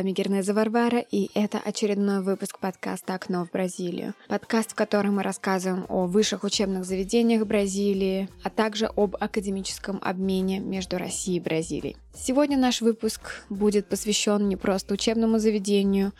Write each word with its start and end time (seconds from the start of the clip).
Вами 0.00 0.12
Гернеза 0.12 0.54
Варвара, 0.54 1.00
и 1.00 1.28
это 1.34 1.58
очередной 1.58 2.22
выпуск 2.22 2.58
подкаста 2.58 3.12
«Окно 3.12 3.44
в 3.44 3.50
Бразилию». 3.50 4.14
Подкаст, 4.28 4.72
в 4.72 4.74
котором 4.74 5.16
мы 5.16 5.22
рассказываем 5.22 5.84
о 5.90 6.06
высших 6.06 6.42
учебных 6.42 6.86
заведениях 6.86 7.46
Бразилии, 7.46 8.30
а 8.42 8.48
также 8.48 8.86
об 8.86 9.14
академическом 9.20 9.98
обмене 10.00 10.58
между 10.58 10.96
Россией 10.96 11.36
и 11.36 11.40
Бразилией. 11.40 11.98
Сегодня 12.14 12.56
наш 12.56 12.80
выпуск 12.80 13.44
будет 13.50 13.90
посвящен 13.90 14.48
не 14.48 14.56
просто 14.56 14.94
учебному 14.94 15.38
заведению, 15.38 16.14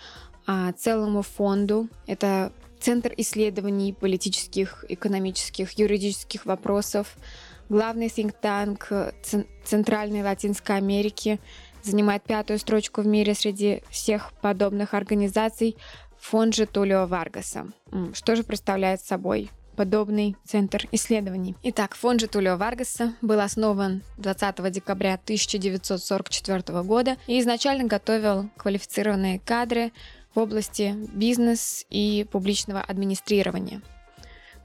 а 0.47 0.75
целому 0.75 1.23
фонду. 1.23 1.89
Это 2.07 2.53
Центр 2.81 3.15
исследований 3.17 3.95
политических, 3.95 4.85
экономических, 4.91 5.73
юридических 5.79 6.45
вопросов, 6.45 7.17
главный 7.71 8.09
think 8.09 8.35
tank 8.43 9.15
Центральной 9.65 10.23
Латинской 10.23 10.77
Америки– 10.77 11.41
занимает 11.83 12.23
пятую 12.23 12.59
строчку 12.59 13.03
в 13.03 13.07
мире 13.07 13.35
среди 13.35 13.83
всех 13.91 14.33
подобных 14.41 14.95
организаций 14.95 15.77
фонд 16.19 16.55
же 16.55 16.69
Варгаса. 16.75 17.67
Что 18.13 18.37
же 18.37 18.45
представляет 18.45 19.01
собой 19.01 19.51
подобный 19.77 20.37
центр 20.45 20.87
исследований. 20.93 21.57
Итак, 21.63 21.95
фонд 21.95 22.21
же 22.21 22.29
Варгаса 22.57 23.15
был 23.23 23.41
основан 23.41 24.03
20 24.19 24.71
декабря 24.71 25.15
1944 25.15 26.83
года 26.83 27.17
и 27.27 27.41
изначально 27.41 27.85
готовил 27.85 28.51
квалифицированные 28.59 29.39
кадры 29.39 29.93
в 30.35 30.39
области 30.39 30.95
бизнес 31.15 31.87
и 31.89 32.27
публичного 32.31 32.83
администрирования. 32.83 33.81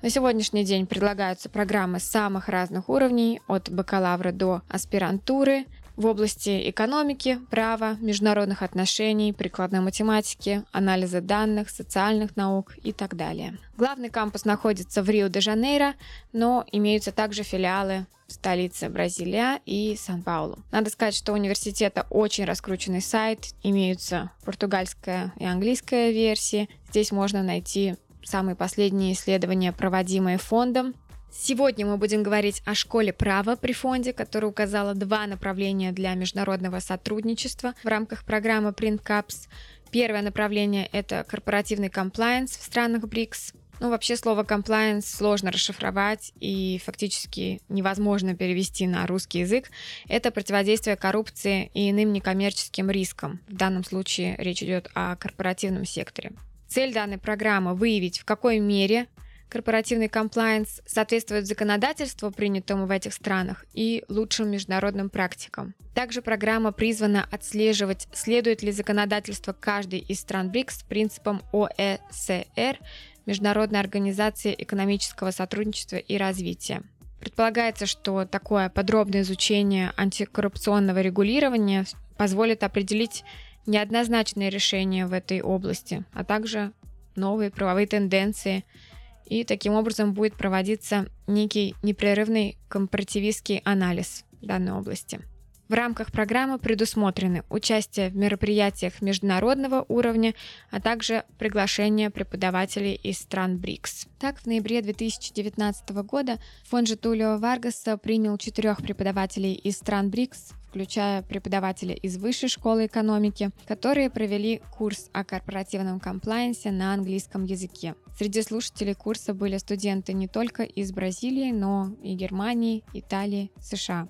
На 0.02 0.10
сегодняшний 0.10 0.66
день 0.66 0.86
предлагаются 0.86 1.50
программы 1.50 2.00
самых 2.00 2.50
разных 2.50 2.90
уровней, 2.90 3.42
от 3.48 3.72
бакалавра 3.72 4.32
до 4.32 4.62
аспирантуры, 4.68 5.66
в 5.96 6.06
области 6.06 6.70
экономики, 6.70 7.40
права, 7.50 7.98
международных 8.00 8.62
отношений, 8.62 9.34
прикладной 9.34 9.80
математики, 9.80 10.64
анализа 10.72 11.22
данных, 11.22 11.70
социальных 11.70 12.36
наук 12.36 12.76
и 12.84 12.92
так 12.92 13.16
далее. 13.16 13.58
Главный 13.78 14.10
кампус 14.10 14.46
находится 14.46 15.02
в 15.04 15.10
Рио-де-Жанейро, 15.10 15.96
но 16.34 16.66
имеются 16.72 17.12
также 17.12 17.44
филиалы 17.44 18.06
в 18.28 18.34
столице 18.34 18.90
Бразилия 18.90 19.60
и 19.66 19.96
Сан-Паулу. 19.96 20.60
Надо 20.72 20.90
сказать, 20.90 21.16
что 21.16 21.32
у 21.32 21.36
университета 21.36 22.08
очень 22.10 22.46
раскрученный 22.46 23.02
сайт, 23.02 23.54
имеются 23.62 24.32
португальская 24.44 25.34
и 25.38 25.46
английская 25.46 26.12
версии. 26.12 26.70
Здесь 26.90 27.12
можно 27.12 27.44
найти 27.44 27.96
самые 28.24 28.56
последние 28.56 29.14
исследования, 29.14 29.72
проводимые 29.72 30.38
фондом, 30.38 30.96
Сегодня 31.38 31.86
мы 31.86 31.98
будем 31.98 32.24
говорить 32.24 32.62
о 32.66 32.74
школе 32.74 33.12
права 33.12 33.58
при 33.58 33.74
фонде, 33.74 34.14
которая 34.14 34.50
указала 34.50 34.96
два 34.96 35.28
направления 35.28 35.92
для 35.92 36.14
международного 36.14 36.80
сотрудничества 36.80 37.74
в 37.84 37.88
рамках 37.88 38.24
программы 38.24 38.70
PrintCaps. 38.70 39.48
Первое 39.92 40.22
направление– 40.22 40.88
это 40.94 41.26
корпоративный 41.28 41.90
комплайенс 41.90 42.58
в 42.58 42.64
странах 42.64 43.04
БРИКС. 43.04 43.54
Ну, 43.82 43.90
вообще 43.90 44.16
слово 44.16 44.44
compliance 44.44 45.02
сложно 45.02 45.52
расшифровать 45.52 46.32
и 46.40 46.82
фактически 46.84 47.62
невозможно 47.68 48.34
перевести 48.34 48.88
на 48.88 49.06
русский 49.06 49.40
язык. 49.40 49.70
Это 50.08 50.32
противодействие 50.32 50.96
коррупции 50.96 51.70
и 51.74 51.92
иным 51.92 52.14
некоммерческим 52.14 52.90
рискам. 52.90 53.42
В 53.50 53.56
данном 53.56 53.84
случае 53.84 54.36
речь 54.38 54.64
идет 54.64 54.90
о 54.96 55.18
корпоративном 55.18 55.84
секторе. 55.84 56.32
Цель 56.70 56.94
данной 56.94 57.18
программы– 57.18 57.74
выявить, 57.76 58.20
в 58.20 58.26
какой 58.26 58.60
мере 58.60 59.08
корпоративный 59.50 60.10
комплайенс 60.10 60.82
соответствует 60.86 61.48
законодательству, 61.48 62.32
принятому 62.32 62.86
в 62.86 62.92
этих 62.92 63.14
странах, 63.14 63.66
и 63.74 64.04
лучшим 64.10 64.50
международным 64.50 65.10
практикам. 65.10 65.74
Также 65.94 66.22
программа 66.22 66.72
призвана 66.72 67.28
отслеживать, 67.32 68.08
следует 68.14 68.64
ли 68.64 68.72
законодательство 68.72 69.54
каждой 69.54 70.00
из 70.00 70.20
стран 70.20 70.50
БРИКС 70.50 70.84
принципам 70.84 71.42
ОЭСР, 71.54 72.80
Международной 73.26 73.80
организации 73.80 74.54
экономического 74.58 75.32
сотрудничества 75.32 75.96
и 75.96 76.18
развития. 76.18 76.84
Предполагается, 77.20 77.86
что 77.86 78.26
такое 78.26 78.70
подробное 78.70 79.22
изучение 79.22 79.94
антикоррупционного 79.98 81.02
регулирования 81.02 81.86
позволит 82.18 82.64
определить 82.64 83.24
неоднозначные 83.66 84.52
решения 84.52 85.08
в 85.08 85.14
этой 85.14 85.42
области, 85.42 86.04
а 86.14 86.24
также 86.24 86.72
новые 87.16 87.50
правовые 87.52 87.88
тенденции– 87.88 88.64
и 89.26 89.44
таким 89.44 89.74
образом 89.74 90.14
будет 90.14 90.36
проводиться 90.36 91.08
некий 91.28 91.76
непрерывный 91.84 92.58
компаративистский 92.68 93.62
анализ 93.66 94.26
данной 94.42 94.74
области. 94.74 95.20
В 95.68 95.74
рамках 95.74 96.12
программы 96.12 96.60
предусмотрены 96.60 97.44
участие 97.50 98.10
в 98.10 98.16
мероприятиях 98.16 99.02
международного 99.02 99.84
уровня, 99.88 100.36
а 100.70 100.80
также 100.80 101.24
приглашение 101.40 102.12
преподавателей 102.12 102.94
из 102.94 103.18
стран 103.18 103.58
БРИКС. 103.58 104.06
Так, 104.20 104.38
в 104.38 104.46
ноябре 104.46 104.84
2019 104.84 105.90
года 106.04 106.38
фонд 106.66 106.88
Житулио 106.88 107.40
Варгаса 107.40 107.98
принял 107.98 108.38
четырех 108.38 108.84
преподавателей 108.84 109.54
из 109.54 109.78
стран 109.78 110.12
БРИКС, 110.12 110.54
включая 110.70 111.24
преподавателя 111.24 111.96
из 111.96 112.18
Высшей 112.18 112.50
школы 112.50 112.86
экономики, 112.86 113.50
которые 113.66 114.12
провели 114.12 114.62
курс 114.78 115.10
о 115.14 115.24
корпоративном 115.24 116.00
комплайенсе 116.00 116.70
на 116.70 116.94
английском 116.94 117.44
языке. 117.44 117.96
Среди 118.16 118.44
слушателей 118.44 118.94
курса 118.94 119.34
были 119.34 119.58
студенты 119.58 120.14
не 120.14 120.28
только 120.28 120.62
из 120.62 120.92
Бразилии, 120.92 121.52
но 121.52 121.96
и 122.04 122.14
Германии, 122.14 122.84
Италии, 122.94 123.52
США. 123.60 124.08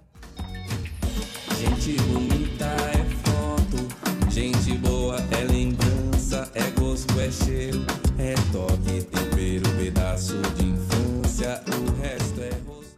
Gente 1.65 1.97
bonita 2.03 2.65
é 2.93 3.03
foto, 3.25 4.31
gente 4.31 4.77
boa 4.77 5.17
é 5.31 5.43
lembrança, 5.51 6.47
é 6.53 6.69
gosto, 6.79 7.19
é 7.19 7.31
cheiro, 7.31 7.83
é 8.19 8.35
toque, 8.51 9.03
tempero, 9.05 9.67
pedaço 9.75 10.39
de 10.57 10.65
infância, 10.65 11.63
o 11.67 12.01
resto 12.01 12.41
é 12.41 12.51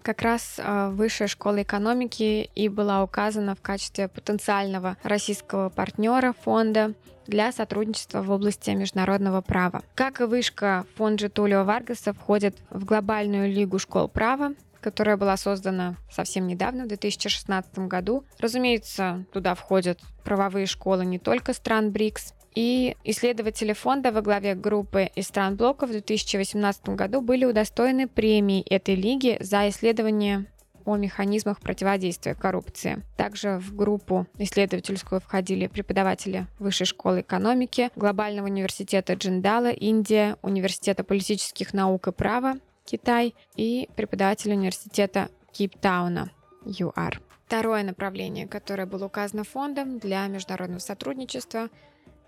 как 0.03 0.21
раз 0.21 0.59
Высшая 0.91 1.27
школа 1.27 1.61
экономики 1.63 2.49
и 2.55 2.69
была 2.69 3.03
указана 3.03 3.55
в 3.55 3.61
качестве 3.61 4.07
потенциального 4.07 4.95
российского 5.03 5.69
партнера 5.69 6.33
фонда 6.43 6.93
для 7.25 7.51
сотрудничества 7.51 8.21
в 8.21 8.31
области 8.31 8.69
международного 8.69 9.41
права. 9.41 9.83
Как 9.95 10.21
и 10.21 10.23
вышка, 10.23 10.85
фонд 10.95 11.19
Житулио 11.19 11.65
Варгаса 11.65 12.13
входит 12.13 12.55
в 12.69 12.85
глобальную 12.85 13.51
лигу 13.51 13.79
школ 13.79 14.07
права, 14.07 14.53
которая 14.87 15.17
была 15.17 15.35
создана 15.35 15.97
совсем 16.09 16.47
недавно, 16.47 16.85
в 16.85 16.87
2016 16.87 17.77
году. 17.79 18.23
Разумеется, 18.39 19.25
туда 19.33 19.53
входят 19.53 19.99
правовые 20.23 20.65
школы 20.65 21.03
не 21.03 21.19
только 21.19 21.51
стран 21.51 21.91
БРИКС, 21.91 22.33
и 22.55 22.95
исследователи 23.03 23.73
фонда 23.73 24.13
во 24.13 24.21
главе 24.21 24.55
группы 24.55 25.09
из 25.13 25.27
стран 25.27 25.57
блока 25.57 25.87
в 25.87 25.91
2018 25.91 26.87
году 26.95 27.19
были 27.19 27.43
удостоены 27.43 28.07
премии 28.07 28.61
этой 28.61 28.95
лиги 28.95 29.35
за 29.41 29.67
исследование 29.67 30.45
о 30.85 30.95
механизмах 30.95 31.59
противодействия 31.59 32.33
коррупции. 32.33 33.03
Также 33.17 33.59
в 33.59 33.75
группу 33.75 34.25
исследовательскую 34.37 35.19
входили 35.19 35.67
преподаватели 35.67 36.47
Высшей 36.59 36.87
школы 36.87 37.21
экономики, 37.21 37.89
Глобального 37.97 38.45
университета 38.45 39.15
Джиндала, 39.15 39.69
Индия, 39.69 40.37
Университета 40.41 41.03
политических 41.03 41.73
наук 41.73 42.07
и 42.07 42.13
права, 42.13 42.55
Китай 42.87 43.35
и 43.57 43.89
преподаватель 43.97 44.53
университета 44.53 45.29
Кейптауна, 45.51 46.31
ЮАР. 46.63 47.21
Второе 47.45 47.83
направление, 47.83 48.47
которое 48.47 48.85
было 48.85 49.05
указано 49.05 49.43
фондом 49.43 49.99
для 49.99 50.25
международного 50.27 50.79
сотрудничества, 50.79 51.69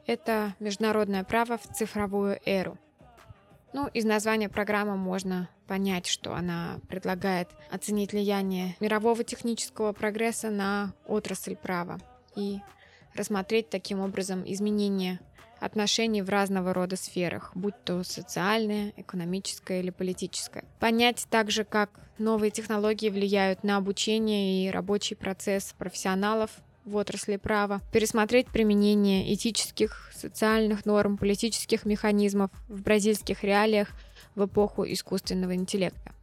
это 0.05 0.55
международное 0.59 1.23
право 1.23 1.57
в 1.57 1.63
цифровую 1.73 2.39
эру. 2.45 2.77
Ну, 3.71 3.87
из 3.87 4.03
названия 4.03 4.49
программы 4.49 4.97
можно 4.97 5.49
понять, 5.65 6.07
что 6.07 6.33
она 6.33 6.79
предлагает 6.89 7.47
оценить 7.71 8.11
влияние 8.11 8.75
мирового 8.81 9.23
технического 9.23 9.93
прогресса 9.93 10.49
на 10.49 10.93
отрасль 11.07 11.55
права 11.55 11.99
и 12.35 12.59
рассмотреть 13.13 13.69
таким 13.69 14.01
образом 14.01 14.43
изменения 14.45 15.21
отношений 15.59 16.21
в 16.21 16.29
разного 16.29 16.73
рода 16.73 16.95
сферах, 16.95 17.51
будь 17.55 17.75
то 17.83 18.03
социальное, 18.03 18.93
экономическое 18.97 19.81
или 19.81 19.89
политическое. 19.89 20.65
Понять 20.79 21.27
также, 21.29 21.63
как 21.63 21.89
новые 22.17 22.51
технологии 22.51 23.09
влияют 23.09 23.63
на 23.63 23.77
обучение 23.77 24.65
и 24.65 24.71
рабочий 24.71 25.15
процесс 25.15 25.73
профессионалов 25.77 26.51
в 26.85 26.95
отрасли 26.95 27.37
права, 27.37 27.81
пересмотреть 27.91 28.47
применение 28.47 29.33
этических, 29.33 30.11
социальных 30.13 30.85
норм, 30.85 31.17
политических 31.17 31.85
механизмов 31.85 32.51
в 32.67 32.81
бразильских 32.81 33.43
реалиях 33.43 33.89
в 34.35 34.45
эпоху 34.45 34.85
искусственного 34.85 35.55
интеллекта. 35.55 36.13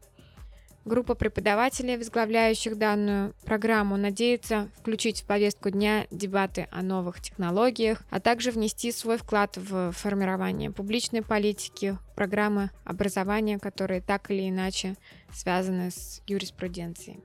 Группа 0.86 1.16
преподавателей, 1.16 1.96
возглавляющих 1.96 2.78
данную 2.78 3.34
программу, 3.44 3.96
надеется 3.96 4.70
включить 4.78 5.22
в 5.22 5.24
повестку 5.24 5.70
дня 5.70 6.06
дебаты 6.12 6.68
о 6.70 6.80
новых 6.80 7.20
технологиях, 7.20 8.04
а 8.08 8.20
также 8.20 8.52
внести 8.52 8.92
свой 8.92 9.18
вклад 9.18 9.56
в 9.56 9.90
формирование 9.90 10.70
публичной 10.70 11.22
политики, 11.22 11.98
программы 12.14 12.70
образования, 12.84 13.58
которые 13.58 14.00
так 14.00 14.30
или 14.30 14.48
иначе 14.48 14.94
связаны 15.32 15.90
с 15.90 16.22
юриспруденцией. 16.28 17.18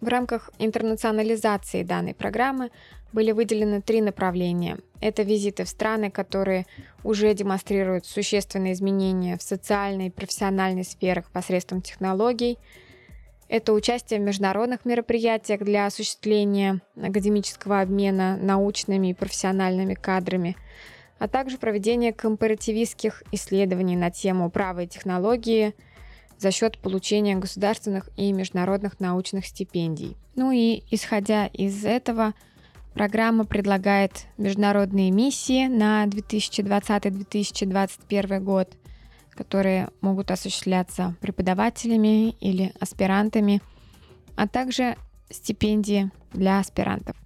В 0.00 0.08
рамках 0.08 0.50
интернационализации 0.58 1.84
данной 1.84 2.12
программы 2.12 2.72
были 3.12 3.30
выделены 3.30 3.82
три 3.82 4.00
направления. 4.00 4.78
Это 5.00 5.22
визиты 5.22 5.62
в 5.62 5.68
страны, 5.68 6.10
которые 6.10 6.66
уже 7.04 7.32
демонстрируют 7.34 8.04
существенные 8.04 8.72
изменения 8.72 9.38
в 9.38 9.42
социальной 9.42 10.08
и 10.08 10.10
профессиональной 10.10 10.84
сферах 10.84 11.30
посредством 11.30 11.82
технологий. 11.82 12.58
Это 13.48 13.72
участие 13.72 14.20
в 14.20 14.22
международных 14.22 14.84
мероприятиях 14.84 15.60
для 15.60 15.86
осуществления 15.86 16.80
академического 17.00 17.80
обмена 17.80 18.36
научными 18.36 19.10
и 19.10 19.14
профессиональными 19.14 19.94
кадрами, 19.94 20.56
а 21.18 21.28
также 21.28 21.58
проведение 21.58 22.12
компаративистских 22.12 23.22
исследований 23.32 23.96
на 23.96 24.10
тему 24.10 24.50
права 24.50 24.80
и 24.80 24.88
технологии 24.88 25.74
за 26.38 26.50
счет 26.50 26.78
получения 26.78 27.36
государственных 27.36 28.10
и 28.16 28.32
международных 28.32 29.00
научных 29.00 29.46
стипендий. 29.46 30.16
Ну 30.34 30.50
и 30.50 30.82
исходя 30.90 31.46
из 31.46 31.84
этого, 31.84 32.34
Программа 32.96 33.44
предлагает 33.44 34.24
международные 34.38 35.10
миссии 35.10 35.66
на 35.66 36.06
2020-2021 36.06 38.40
год, 38.40 38.72
которые 39.36 39.88
могут 40.00 40.30
осуществляться 40.30 41.14
преподавателями 41.20 42.30
или 42.40 42.72
аспирантами, 42.80 43.62
а 44.36 44.48
также 44.48 44.96
стипендии 45.30 46.10
для 46.32 46.60
аспирантов. 46.60 47.16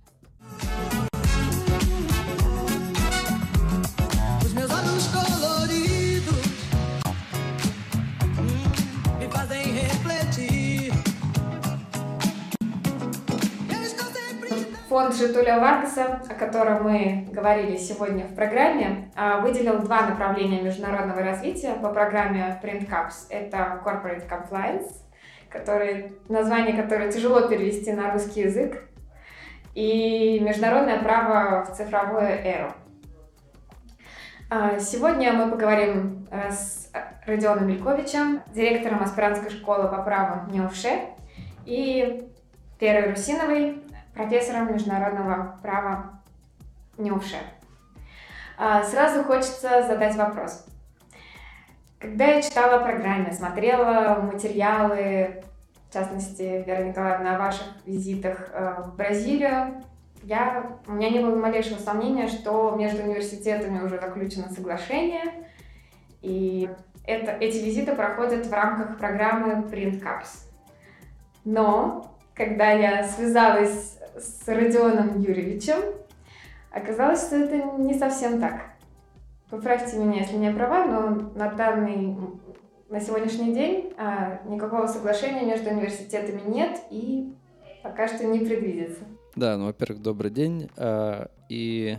Фонд 15.00 15.14
Житуля 15.14 15.58
Варгаса, 15.58 16.20
о 16.29 16.35
котором 16.35 16.82
мы 16.82 17.26
говорили 17.32 17.79
сегодня 17.79 18.26
в 18.26 18.35
программе, 18.35 19.11
а, 19.17 19.41
выделил 19.41 19.79
два 19.79 20.02
направления 20.02 20.61
международного 20.61 21.23
развития 21.23 21.73
по 21.73 21.88
программе 21.88 22.61
Print 22.62 22.87
Cups. 22.87 23.26
Это 23.31 23.81
Corporate 23.82 24.29
Compliance, 24.29 24.93
который, 25.49 26.12
название 26.29 26.76
которое 26.76 27.11
тяжело 27.11 27.49
перевести 27.49 27.93
на 27.93 28.12
русский 28.12 28.43
язык, 28.43 28.91
и 29.75 30.38
международное 30.41 30.99
право 30.99 31.64
в 31.64 31.75
цифровую 31.75 32.26
эру. 32.26 32.70
А, 34.50 34.79
сегодня 34.79 35.32
мы 35.32 35.50
поговорим 35.50 36.29
э, 36.31 36.50
с 36.50 36.93
Родионом 37.25 37.69
Мельковичем, 37.69 38.43
директором 38.52 39.02
аспирантской 39.02 39.50
школы 39.50 39.88
по 39.88 40.02
праву 40.02 40.52
НЕУФШЕ, 40.52 41.06
и 41.64 42.29
Перой 42.79 43.11
Русиновой, 43.11 43.82
профессором 44.14 44.72
международного 44.72 45.58
права 45.62 46.20
Нюше. 46.98 47.36
А, 48.58 48.82
сразу 48.82 49.24
хочется 49.24 49.86
задать 49.86 50.16
вопрос. 50.16 50.66
Когда 51.98 52.26
я 52.26 52.42
читала 52.42 52.76
о 52.76 52.84
программе, 52.84 53.32
смотрела 53.32 54.20
материалы, 54.20 55.42
в 55.88 55.92
частности, 55.92 56.64
Вера 56.66 56.84
Николаевна, 56.84 57.36
о 57.36 57.38
ваших 57.38 57.66
визитах 57.84 58.50
э, 58.52 58.82
в 58.84 58.96
Бразилию, 58.96 59.82
я, 60.22 60.78
у 60.86 60.92
меня 60.92 61.10
не 61.10 61.20
было 61.20 61.34
малейшего 61.36 61.78
сомнения, 61.78 62.28
что 62.28 62.74
между 62.76 63.02
университетами 63.02 63.82
уже 63.82 63.98
заключено 63.98 64.50
соглашение, 64.50 65.46
и 66.22 66.70
это, 67.06 67.32
эти 67.32 67.58
визиты 67.58 67.94
проходят 67.94 68.46
в 68.46 68.52
рамках 68.52 68.98
программы 68.98 69.66
Print 69.70 70.02
Cups. 70.02 70.46
Но, 71.44 72.14
когда 72.34 72.70
я 72.70 73.04
связалась 73.04 73.98
с 74.20 74.46
Родионом 74.46 75.20
Юрьевичем, 75.20 75.78
оказалось, 76.70 77.26
что 77.26 77.37
это 77.37 77.56
не 77.78 77.99
совсем 77.99 78.40
так. 78.40 78.70
Поправьте 79.50 79.96
меня, 79.96 80.20
если 80.20 80.37
не 80.37 80.52
права, 80.52 80.84
но 80.87 81.32
на 81.34 81.50
данный, 81.50 82.17
на 82.88 83.00
сегодняшний 83.00 83.52
день 83.52 83.93
а, 83.96 84.40
никакого 84.46 84.87
соглашения 84.87 85.44
между 85.44 85.70
университетами 85.70 86.43
нет 86.46 86.78
и 86.90 87.34
пока 87.82 88.06
что 88.06 88.25
не 88.26 88.38
предвидится. 88.40 89.00
Да, 89.34 89.56
ну, 89.56 89.67
во-первых, 89.67 90.02
добрый 90.02 90.31
день. 90.31 90.70
А, 90.76 91.28
и 91.49 91.99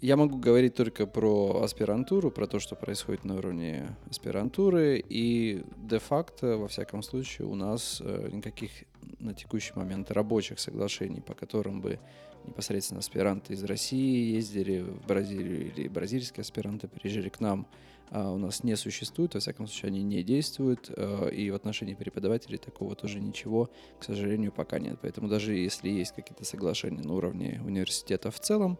я 0.00 0.16
могу 0.16 0.36
говорить 0.36 0.74
только 0.74 1.06
про 1.06 1.62
аспирантуру, 1.62 2.30
про 2.30 2.46
то, 2.46 2.58
что 2.58 2.76
происходит 2.76 3.24
на 3.24 3.36
уровне 3.36 3.96
аспирантуры, 4.10 5.02
и 5.08 5.62
де-факто, 5.76 6.58
во 6.58 6.68
всяком 6.68 7.02
случае, 7.02 7.48
у 7.48 7.54
нас 7.54 8.02
э, 8.04 8.28
никаких 8.30 8.70
на 9.18 9.32
текущий 9.32 9.72
момент 9.74 10.10
рабочих 10.10 10.60
соглашений, 10.60 11.20
по 11.20 11.34
которым 11.34 11.80
бы 11.80 11.98
непосредственно 12.44 13.00
аспиранты 13.00 13.54
из 13.54 13.64
России 13.64 14.34
ездили 14.34 14.82
в 14.82 15.06
Бразилию 15.06 15.72
или 15.72 15.88
бразильские 15.88 16.42
аспиранты 16.42 16.88
приезжали 16.88 17.28
к 17.28 17.40
нам, 17.40 17.66
а 18.10 18.30
у 18.30 18.38
нас 18.38 18.62
не 18.62 18.76
существует, 18.76 19.34
во 19.34 19.40
всяком 19.40 19.66
случае, 19.66 19.88
они 19.88 20.02
не 20.02 20.22
действуют, 20.22 20.90
э, 20.94 21.30
и 21.32 21.50
в 21.50 21.54
отношении 21.54 21.94
преподавателей 21.94 22.58
такого 22.58 22.94
тоже 22.94 23.18
ничего, 23.18 23.70
к 23.98 24.04
сожалению, 24.04 24.52
пока 24.52 24.78
нет. 24.78 24.98
Поэтому 25.00 25.28
даже 25.28 25.54
если 25.54 25.88
есть 25.88 26.14
какие-то 26.14 26.44
соглашения 26.44 27.02
на 27.02 27.14
уровне 27.14 27.60
университета 27.64 28.30
в 28.30 28.38
целом, 28.38 28.78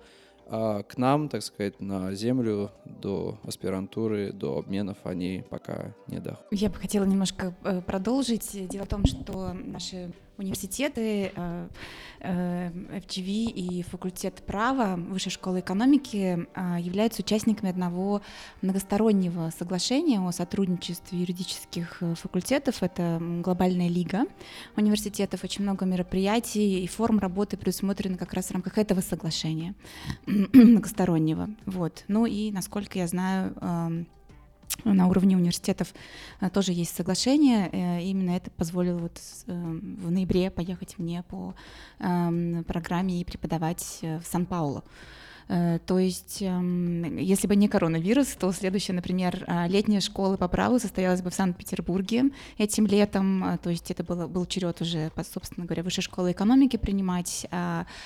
а 0.48 0.82
к 0.82 0.96
нам, 0.96 1.28
так 1.28 1.42
сказать, 1.42 1.80
на 1.80 2.12
землю 2.14 2.70
до 2.84 3.38
аспирантуры, 3.44 4.32
до 4.32 4.58
обменов 4.58 4.98
они 5.04 5.44
пока 5.50 5.94
не 6.06 6.18
доходят. 6.20 6.46
Я 6.50 6.68
бы 6.68 6.76
хотела 6.76 7.04
немножко 7.04 7.54
э, 7.64 7.80
продолжить. 7.80 8.68
Дело 8.68 8.84
в 8.84 8.88
том, 8.88 9.04
что 9.06 9.52
наши 9.52 10.12
университеты, 10.38 11.32
FGV 12.20 13.50
и 13.50 13.82
факультет 13.82 14.42
права 14.46 14.96
Высшей 14.96 15.30
школы 15.32 15.60
экономики 15.60 16.46
являются 16.80 17.22
участниками 17.22 17.70
одного 17.70 18.22
многостороннего 18.62 19.52
соглашения 19.56 20.20
о 20.20 20.32
сотрудничестве 20.32 21.20
юридических 21.20 22.02
факультетов. 22.16 22.82
Это 22.82 23.20
глобальная 23.42 23.88
лига 23.88 24.24
университетов. 24.76 25.44
Очень 25.44 25.62
много 25.62 25.84
мероприятий 25.84 26.82
и 26.82 26.86
форм 26.86 27.18
работы 27.18 27.56
предусмотрены 27.56 28.16
как 28.16 28.32
раз 28.32 28.46
в 28.46 28.52
рамках 28.52 28.78
этого 28.78 29.00
соглашения 29.00 29.74
многостороннего. 30.26 31.50
Вот. 31.66 32.04
Ну 32.08 32.26
и, 32.26 32.50
насколько 32.50 32.98
я 32.98 33.06
знаю, 33.06 33.54
эм, 33.60 34.06
на 34.84 35.08
уровне 35.08 35.36
университетов 35.36 35.94
э, 36.40 36.50
тоже 36.50 36.72
есть 36.72 36.94
соглашение. 36.94 37.68
Э, 37.72 38.02
именно 38.02 38.30
это 38.30 38.50
позволило 38.50 38.98
вот 38.98 39.20
э, 39.46 39.52
в 39.52 40.10
ноябре 40.10 40.50
поехать 40.50 40.98
мне 40.98 41.22
по 41.22 41.54
эм, 41.98 42.64
программе 42.64 43.20
и 43.20 43.24
преподавать 43.24 43.98
в 44.02 44.22
Сан-Паулу. 44.24 44.84
Э, 45.48 45.78
то 45.86 45.98
есть, 45.98 46.42
эм, 46.42 47.16
если 47.16 47.46
бы 47.46 47.54
не 47.54 47.68
коронавирус, 47.68 48.28
то 48.38 48.50
следующая, 48.52 48.94
например, 48.94 49.44
а, 49.46 49.68
летняя 49.68 50.00
школа 50.00 50.36
по 50.36 50.48
праву 50.48 50.78
состоялась 50.78 51.22
бы 51.22 51.30
в 51.30 51.34
Санкт-Петербурге 51.34 52.30
этим 52.58 52.86
летом. 52.86 53.44
А, 53.44 53.58
то 53.58 53.70
есть 53.70 53.90
это 53.90 54.02
было, 54.02 54.26
был 54.26 54.46
черед 54.46 54.80
уже, 54.80 55.12
собственно 55.32 55.66
говоря, 55.66 55.82
высшей 55.82 56.02
школы 56.02 56.32
экономики 56.32 56.76
принимать 56.76 57.46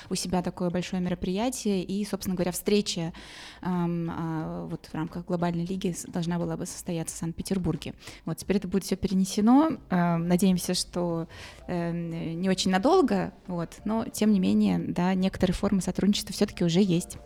у 0.09 0.15
себя 0.15 0.41
такое 0.41 0.69
большое 0.69 1.01
мероприятие. 1.01 1.83
И, 1.83 2.05
собственно 2.05 2.35
говоря, 2.35 2.51
встреча 2.51 3.13
эм, 3.61 4.67
вот 4.69 4.85
в 4.85 4.93
рамках 4.93 5.25
глобальной 5.25 5.65
лиги 5.65 5.95
должна 6.07 6.37
была 6.37 6.57
бы 6.57 6.65
состояться 6.65 7.15
в 7.15 7.19
Санкт-Петербурге. 7.19 7.93
Вот 8.25 8.37
теперь 8.37 8.57
это 8.57 8.67
будет 8.67 8.83
все 8.83 8.95
перенесено. 8.95 9.77
Надеемся, 9.89 10.73
что 10.73 11.27
не 11.67 12.49
очень 12.49 12.71
надолго, 12.71 13.33
вот, 13.47 13.81
но 13.85 14.05
тем 14.05 14.31
не 14.31 14.39
менее, 14.39 14.79
да, 14.79 15.13
некоторые 15.13 15.55
формы 15.55 15.81
сотрудничества 15.81 16.33
все-таки 16.33 16.63
уже 16.63 16.81
есть. 16.81 17.17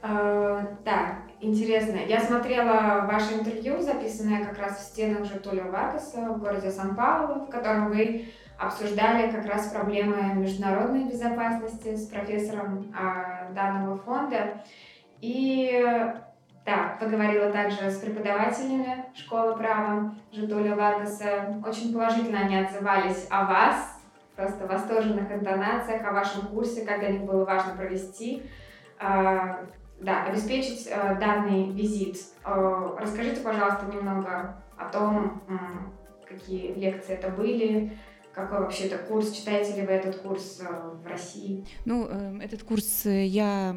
Э, 0.00 0.66
так, 0.84 1.16
интересно. 1.40 1.96
Я 1.96 2.20
смотрела 2.20 3.06
ваше 3.10 3.34
интервью, 3.34 3.80
записанное 3.80 4.44
как 4.44 4.58
раз 4.58 4.78
в 4.78 4.82
стенах 4.82 5.24
Житулио 5.24 5.70
Варгаса 5.70 6.30
в 6.30 6.38
городе 6.38 6.70
Сан-Паулу, 6.70 7.46
в 7.46 7.50
котором 7.50 7.90
вы 7.90 8.26
обсуждали 8.58 9.30
как 9.30 9.46
раз 9.46 9.68
проблемы 9.68 10.34
международной 10.34 11.04
безопасности 11.04 11.94
с 11.94 12.06
профессором 12.08 12.92
а, 12.96 13.50
данного 13.52 13.96
фонда. 13.98 14.62
И 15.20 16.14
да, 16.64 16.96
поговорила 17.00 17.50
также 17.50 17.90
с 17.90 17.98
преподавателями 17.98 19.06
школы 19.14 19.56
права 19.56 20.14
Житулио 20.32 20.74
Варгаса. 20.74 21.60
Очень 21.66 21.92
положительно 21.92 22.40
они 22.40 22.58
отзывались 22.58 23.26
о 23.30 23.46
вас, 23.46 23.97
просто 24.38 24.68
восторженных 24.68 25.32
интонациях 25.32 26.06
о 26.06 26.12
вашем 26.12 26.42
курсе, 26.42 26.84
как 26.84 27.00
для 27.00 27.08
них 27.08 27.22
было 27.22 27.44
важно 27.44 27.74
провести, 27.74 28.44
э, 29.00 29.66
да, 30.00 30.24
обеспечить 30.26 30.86
э, 30.86 31.16
данный 31.18 31.72
визит. 31.72 32.18
Э, 32.44 32.96
расскажите, 33.00 33.40
пожалуйста, 33.40 33.86
немного 33.86 34.62
о 34.76 34.84
том, 34.92 35.42
какие 36.24 36.72
лекции 36.74 37.14
это 37.14 37.30
были, 37.30 37.98
какой 38.38 38.60
вообще 38.60 38.84
это 38.84 38.98
курс? 38.98 39.32
Читаете 39.32 39.80
ли 39.80 39.86
вы 39.86 39.92
этот 39.92 40.16
курс 40.16 40.60
э, 40.60 40.90
в 41.02 41.06
России? 41.06 41.64
Ну, 41.84 42.06
э, 42.08 42.38
этот 42.42 42.62
курс 42.62 43.04
я 43.04 43.74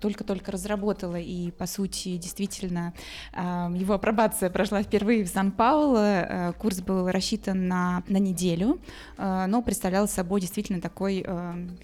только-только 0.00 0.52
разработала, 0.52 1.16
и, 1.16 1.50
по 1.52 1.66
сути, 1.66 2.16
действительно, 2.16 2.92
его 3.32 3.94
апробация 3.94 4.50
прошла 4.50 4.82
впервые 4.82 5.24
в 5.24 5.28
Сан-Пауло. 5.28 6.54
Курс 6.58 6.80
был 6.80 7.08
рассчитан 7.08 7.66
на, 7.68 8.02
на 8.08 8.18
неделю, 8.18 8.80
но 9.16 9.62
представлял 9.62 10.08
собой 10.08 10.40
действительно 10.40 10.80
такой 10.80 11.24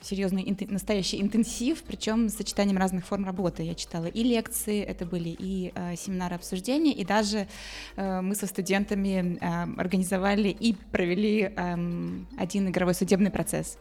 серьезный, 0.03 0.57
настоящий 0.69 1.21
интенсив, 1.23 1.83
причем 1.85 2.29
с 2.29 2.35
сочетанием 2.35 2.77
разных 2.79 3.07
форм 3.07 3.25
работы. 3.25 3.63
Я 3.63 3.75
читала 3.75 4.07
и 4.07 4.23
лекции, 4.23 4.83
это 4.83 5.07
были 5.07 5.35
и 5.39 5.73
семинары 5.97 6.35
обсуждения, 6.37 6.93
и 6.93 7.05
даже 7.05 7.47
мы 7.97 8.35
со 8.35 8.47
студентами 8.47 9.39
организовали 9.81 10.49
и 10.49 10.75
провели 10.91 11.53
один 12.37 12.69
игровой 12.69 12.95
судебный 12.95 13.31
процесс. 13.31 13.79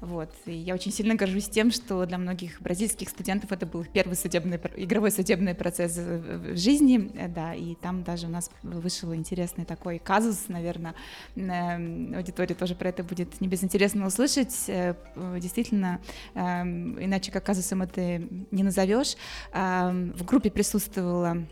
Вот. 0.00 0.30
И 0.46 0.52
я 0.52 0.74
очень 0.74 0.92
сильно 0.92 1.14
горжусь 1.14 1.48
тем, 1.48 1.70
что 1.70 2.06
для 2.06 2.18
многих 2.18 2.60
бразильских 2.60 3.08
студентов 3.08 3.52
это 3.52 3.66
был 3.66 3.84
первый 3.84 4.14
судебный, 4.14 4.60
игровой 4.76 5.10
судебный 5.10 5.54
процесс 5.54 5.96
в 5.96 6.56
жизни, 6.56 7.10
э, 7.14 7.28
да, 7.28 7.54
и 7.54 7.74
там 7.74 8.02
даже 8.02 8.26
у 8.26 8.30
нас 8.30 8.50
вышел 8.62 9.14
интересный 9.14 9.64
такой 9.64 9.98
казус, 9.98 10.44
наверное, 10.48 10.94
эм, 11.36 12.14
аудитория 12.14 12.54
тоже 12.54 12.74
про 12.74 12.88
это 12.90 13.02
будет 13.02 13.40
не 13.40 13.48
безинтересно 13.48 14.06
услышать, 14.06 14.54
э, 14.68 14.94
действительно, 15.40 16.00
иначе 16.34 17.32
как 17.32 17.44
казусом 17.44 17.82
это 17.82 18.22
не 18.50 18.62
назовешь. 18.62 19.16
В 19.52 20.24
группе 20.24 20.50
присутствовала 20.50 21.46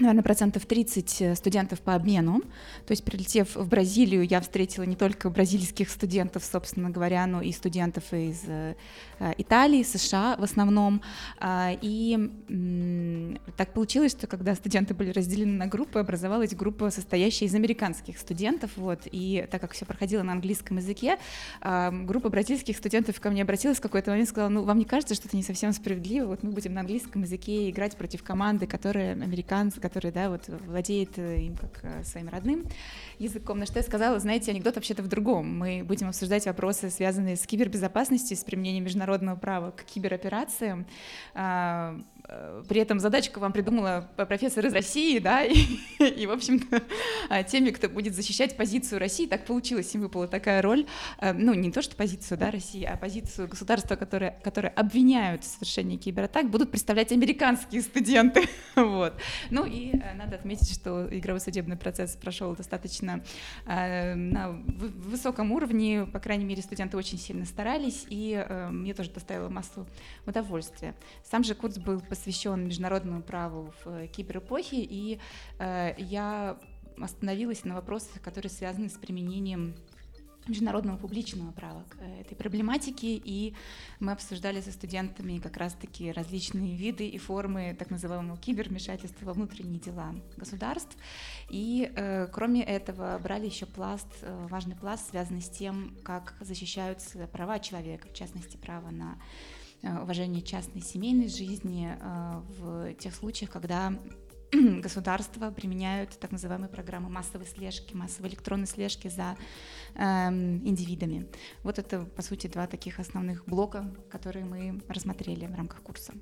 наверное, 0.00 0.22
процентов 0.22 0.66
30 0.66 1.22
э, 1.22 1.34
студентов 1.34 1.80
по 1.80 1.94
обмену. 1.94 2.40
То 2.86 2.92
есть, 2.92 3.04
прилетев 3.04 3.56
в 3.56 3.68
Бразилию, 3.68 4.26
я 4.26 4.40
встретила 4.40 4.84
не 4.84 4.96
только 4.96 5.30
бразильских 5.30 5.90
студентов, 5.90 6.44
собственно 6.44 6.90
говоря, 6.90 7.26
но 7.26 7.42
и 7.42 7.52
студентов 7.52 8.12
из 8.12 8.42
э, 8.46 8.74
э, 9.18 9.32
Италии, 9.38 9.82
США 9.82 10.36
в 10.38 10.42
основном. 10.42 11.02
А, 11.38 11.76
и 11.80 12.30
так 13.56 13.72
получилось, 13.72 14.12
что 14.12 14.26
когда 14.26 14.54
студенты 14.54 14.94
были 14.94 15.10
разделены 15.10 15.52
на 15.52 15.66
группы, 15.66 15.98
образовалась 15.98 16.54
группа, 16.54 16.90
состоящая 16.90 17.46
из 17.46 17.54
американских 17.54 18.18
студентов. 18.18 18.70
Вот. 18.76 19.00
И 19.10 19.46
так 19.50 19.60
как 19.60 19.72
все 19.72 19.84
проходило 19.84 20.22
на 20.22 20.32
английском 20.32 20.78
языке, 20.78 21.18
а, 21.60 21.90
группа 21.90 22.28
бразильских 22.28 22.76
студентов 22.76 23.20
ко 23.20 23.30
мне 23.30 23.42
обратилась 23.42 23.78
в 23.78 23.80
какой-то 23.80 24.10
момент 24.10 24.28
и 24.28 24.30
сказала, 24.30 24.50
ну, 24.50 24.62
вам 24.62 24.78
не 24.78 24.84
кажется, 24.84 25.14
что 25.14 25.28
это 25.28 25.36
не 25.36 25.42
совсем 25.42 25.72
справедливо? 25.72 26.26
Вот 26.26 26.42
мы 26.42 26.50
будем 26.50 26.74
на 26.74 26.80
английском 26.80 27.22
языке 27.22 27.70
играть 27.70 27.96
против 27.96 28.22
команды, 28.22 28.66
которая 28.66 29.12
американцы, 29.12 29.80
который, 29.90 30.12
да, 30.12 30.30
вот 30.30 30.48
владеет 30.48 31.18
э, 31.18 31.40
им 31.40 31.56
как 31.56 31.80
э, 31.82 32.04
своим 32.04 32.28
родным 32.28 32.64
языком. 33.20 33.58
На 33.58 33.66
что 33.66 33.78
я 33.78 33.82
сказала, 33.82 34.18
знаете, 34.18 34.50
анекдот 34.50 34.74
вообще-то 34.74 35.02
в 35.02 35.08
другом. 35.08 35.58
Мы 35.58 35.84
будем 35.84 36.08
обсуждать 36.08 36.46
вопросы, 36.46 36.90
связанные 36.90 37.36
с 37.36 37.46
кибербезопасностью, 37.46 38.36
с 38.36 38.42
применением 38.42 38.84
международного 38.84 39.36
права 39.36 39.70
к 39.70 39.84
кибероперациям. 39.84 40.86
А, 41.34 42.00
Э, 42.30 42.62
при 42.68 42.80
этом 42.80 43.00
задачку 43.00 43.40
вам 43.40 43.52
придумала 43.52 44.08
профессор 44.16 44.66
из 44.66 44.72
России, 44.72 45.18
да, 45.18 45.44
и, 45.44 45.54
и 45.98 46.26
в 46.26 46.30
общем-то, 46.30 46.82
а, 47.28 47.42
теми, 47.42 47.70
кто 47.70 47.88
будет 47.88 48.14
защищать 48.14 48.56
позицию 48.56 49.00
России, 49.00 49.26
так 49.26 49.44
получилось, 49.44 49.92
им 49.94 50.02
выпала 50.02 50.28
такая 50.28 50.62
роль, 50.62 50.86
э, 51.18 51.32
ну, 51.32 51.54
не 51.54 51.72
то, 51.72 51.82
что 51.82 51.96
позицию, 51.96 52.38
да, 52.38 52.50
России, 52.50 52.84
а 52.84 52.96
позицию 52.96 53.48
государства, 53.48 53.96
которое, 53.96 54.38
которое 54.42 54.68
обвиняют 54.68 55.44
в 55.44 55.46
совершении 55.46 55.96
кибератак, 55.96 56.50
будут 56.50 56.70
представлять 56.70 57.12
американские 57.12 57.82
студенты, 57.82 58.48
вот. 58.76 59.14
Ну 59.50 59.64
и 59.64 59.92
э, 59.92 60.14
надо 60.14 60.36
отметить, 60.36 60.72
что 60.72 61.08
игровой 61.10 61.40
судебный 61.40 61.76
процесс 61.76 62.16
прошел 62.16 62.54
достаточно 62.54 63.09
на 63.66 64.50
высоком 64.50 65.52
уровне, 65.52 66.06
по 66.06 66.18
крайней 66.18 66.44
мере, 66.44 66.62
студенты 66.62 66.96
очень 66.96 67.18
сильно 67.18 67.44
старались, 67.44 68.06
и 68.08 68.44
мне 68.70 68.94
тоже 68.94 69.10
доставило 69.10 69.48
массу 69.48 69.86
удовольствия. 70.26 70.94
Сам 71.24 71.44
же 71.44 71.54
курс 71.54 71.78
был 71.78 72.00
посвящен 72.00 72.66
международному 72.66 73.22
праву 73.22 73.72
в 73.84 73.88
э, 73.88 74.06
киберэпохе, 74.08 74.82
и 74.82 75.20
э, 75.58 75.94
я 75.98 76.58
остановилась 76.98 77.64
на 77.64 77.74
вопросах, 77.74 78.20
которые 78.20 78.50
связаны 78.50 78.88
с 78.88 78.94
применением 78.98 79.74
международного 80.50 80.96
публичного 80.96 81.52
права 81.52 81.84
к 81.88 81.96
э, 82.00 82.20
этой 82.20 82.34
проблематике, 82.34 83.16
и 83.16 83.54
мы 83.98 84.12
обсуждали 84.12 84.60
со 84.60 84.72
студентами 84.72 85.38
как 85.38 85.56
раз-таки 85.56 86.12
различные 86.12 86.76
виды 86.76 87.06
и 87.06 87.18
формы 87.18 87.74
так 87.78 87.90
называемого 87.90 88.36
кибервмешательства 88.36 89.26
во 89.26 89.32
внутренние 89.32 89.80
дела 89.80 90.14
государств. 90.36 90.96
И 91.48 91.90
э, 91.94 92.28
кроме 92.32 92.62
этого 92.62 93.18
брали 93.18 93.46
еще 93.46 93.66
пласт, 93.66 94.08
э, 94.22 94.46
важный 94.50 94.76
пласт, 94.76 95.08
связанный 95.10 95.42
с 95.42 95.48
тем, 95.48 95.96
как 96.04 96.34
защищаются 96.40 97.26
права 97.28 97.58
человека, 97.58 98.08
в 98.08 98.14
частности, 98.14 98.56
право 98.56 98.90
на 98.90 99.16
Э, 99.82 100.02
уважение 100.02 100.42
частной 100.42 100.82
семейной 100.82 101.28
жизни 101.28 101.88
э, 101.98 102.42
в 102.58 102.94
тех 102.94 103.14
случаях, 103.14 103.50
когда 103.50 103.94
государства 104.80 105.50
применяют 105.50 106.18
так 106.18 106.32
называемые 106.32 106.68
программы 106.68 107.08
массовой 107.08 107.46
слежки, 107.46 107.94
массовой 107.94 108.30
электронной 108.30 108.66
слежки 108.66 109.08
за 109.08 109.36
э, 109.94 110.28
индивидами. 110.28 111.28
Вот 111.62 111.78
это, 111.78 112.00
по 112.04 112.22
сути, 112.22 112.46
два 112.48 112.66
таких 112.66 112.98
основных 112.98 113.44
блока, 113.46 113.84
которые 114.10 114.44
мы 114.44 114.80
рассмотрели 114.88 115.46
в 115.46 115.54
рамках 115.54 115.82
курса. 115.82 116.14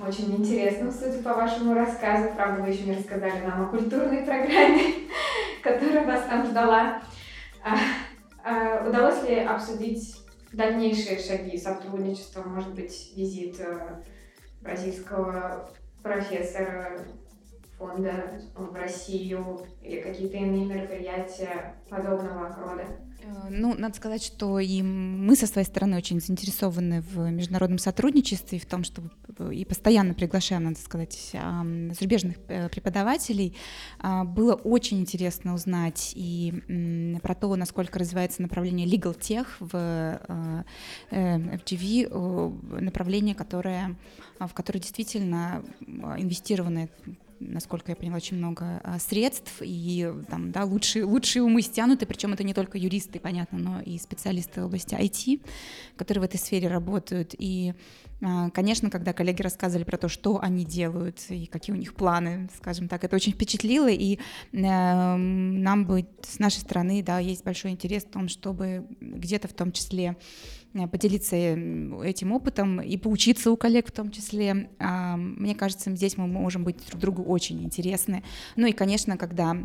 Очень 0.00 0.36
интересно, 0.36 0.90
судя 0.90 1.22
по 1.22 1.32
вашему 1.32 1.74
рассказу. 1.74 2.30
Правда, 2.34 2.62
вы 2.62 2.70
еще 2.70 2.82
не 2.82 2.96
рассказали 2.96 3.46
нам 3.46 3.62
о 3.62 3.68
культурной 3.68 4.24
программе, 4.24 4.94
которая 5.62 6.06
вас 6.06 6.24
там 6.26 6.46
ждала. 6.46 7.02
А, 7.64 7.76
а, 8.44 8.88
удалось 8.88 9.22
ли 9.28 9.38
обсудить 9.40 10.16
дальнейшие 10.52 11.18
шаги 11.18 11.56
сотрудничества, 11.56 12.42
может 12.42 12.74
быть, 12.74 13.12
визит 13.16 13.58
э, 13.60 14.02
бразильского 14.60 15.70
профессора 16.02 16.98
фонда 17.78 18.40
в 18.54 18.74
Россию 18.74 19.66
или 19.80 20.00
какие-то 20.00 20.36
иные 20.36 20.66
мероприятия 20.66 21.76
подобного 21.88 22.54
рода? 22.54 22.84
Э, 23.22 23.48
ну, 23.50 23.74
надо 23.74 23.96
сказать, 23.96 24.22
что 24.22 24.58
и 24.58 24.82
мы 24.82 25.36
со 25.36 25.46
своей 25.46 25.66
стороны 25.66 25.96
очень 25.96 26.20
заинтересованы 26.20 27.02
в 27.02 27.30
международном 27.30 27.78
сотрудничестве, 27.78 28.58
в 28.58 28.66
том, 28.66 28.84
чтобы 28.84 29.10
э, 29.38 29.54
и 29.54 29.64
постоянно 29.64 30.14
приглашаем, 30.14 30.64
надо 30.64 30.78
сказать, 30.78 31.32
зарубежных 31.32 32.36
э, 32.48 32.68
преподавателей. 32.68 33.56
А, 33.98 34.24
было 34.24 34.54
очень 34.54 35.00
интересно 35.00 35.54
узнать 35.54 36.12
и 36.14 37.18
про 37.22 37.34
то, 37.34 37.54
насколько 37.56 37.98
развивается 37.98 38.42
направление 38.42 38.86
Legal 38.86 39.18
Tech 39.18 39.46
в 39.60 40.64
FGV, 41.10 42.80
направление, 42.80 43.34
которое, 43.34 43.96
в 44.38 44.52
которое 44.54 44.80
действительно 44.80 45.62
инвестированы 45.86 46.90
насколько 47.48 47.92
я 47.92 47.96
поняла, 47.96 48.16
очень 48.16 48.36
много 48.36 48.80
а, 48.84 48.98
средств, 48.98 49.60
и 49.60 50.12
там, 50.28 50.52
да, 50.52 50.64
лучшие, 50.64 51.04
лучшие 51.04 51.42
умы 51.42 51.62
стянуты, 51.62 52.06
причем 52.06 52.32
это 52.32 52.44
не 52.44 52.54
только 52.54 52.78
юристы, 52.78 53.20
понятно, 53.20 53.58
но 53.58 53.80
и 53.80 53.98
специалисты 53.98 54.64
области 54.64 54.94
IT, 54.94 55.40
которые 55.96 56.22
в 56.22 56.24
этой 56.24 56.38
сфере 56.38 56.68
работают. 56.68 57.34
И, 57.38 57.74
а, 58.22 58.50
конечно, 58.50 58.90
когда 58.90 59.12
коллеги 59.12 59.42
рассказывали 59.42 59.84
про 59.84 59.98
то, 59.98 60.08
что 60.08 60.40
они 60.40 60.64
делают 60.64 61.20
и 61.28 61.46
какие 61.46 61.74
у 61.74 61.78
них 61.78 61.94
планы, 61.94 62.48
скажем 62.56 62.88
так, 62.88 63.04
это 63.04 63.16
очень 63.16 63.32
впечатлило, 63.32 63.88
и 63.90 64.18
нам 64.52 65.86
бы 65.86 66.06
с 66.22 66.38
нашей 66.38 66.60
стороны, 66.60 67.02
да, 67.02 67.18
есть 67.18 67.44
большой 67.44 67.72
интерес 67.72 68.04
в 68.04 68.10
том, 68.10 68.28
чтобы 68.28 68.86
где-то 69.00 69.48
в 69.48 69.52
том 69.52 69.72
числе 69.72 70.16
поделиться 70.90 71.36
этим 71.36 72.32
опытом 72.32 72.80
и 72.80 72.96
поучиться 72.96 73.50
у 73.50 73.56
коллег 73.56 73.88
в 73.88 73.92
том 73.92 74.10
числе. 74.10 74.70
А, 74.78 75.16
мне 75.16 75.54
кажется, 75.54 75.94
здесь 75.94 76.16
мы 76.16 76.26
можем 76.26 76.64
быть 76.64 76.76
друг 76.88 77.00
другу 77.00 77.22
очень 77.22 77.62
интересны. 77.62 78.22
Ну 78.56 78.66
и, 78.66 78.72
конечно, 78.72 79.16
когда 79.16 79.56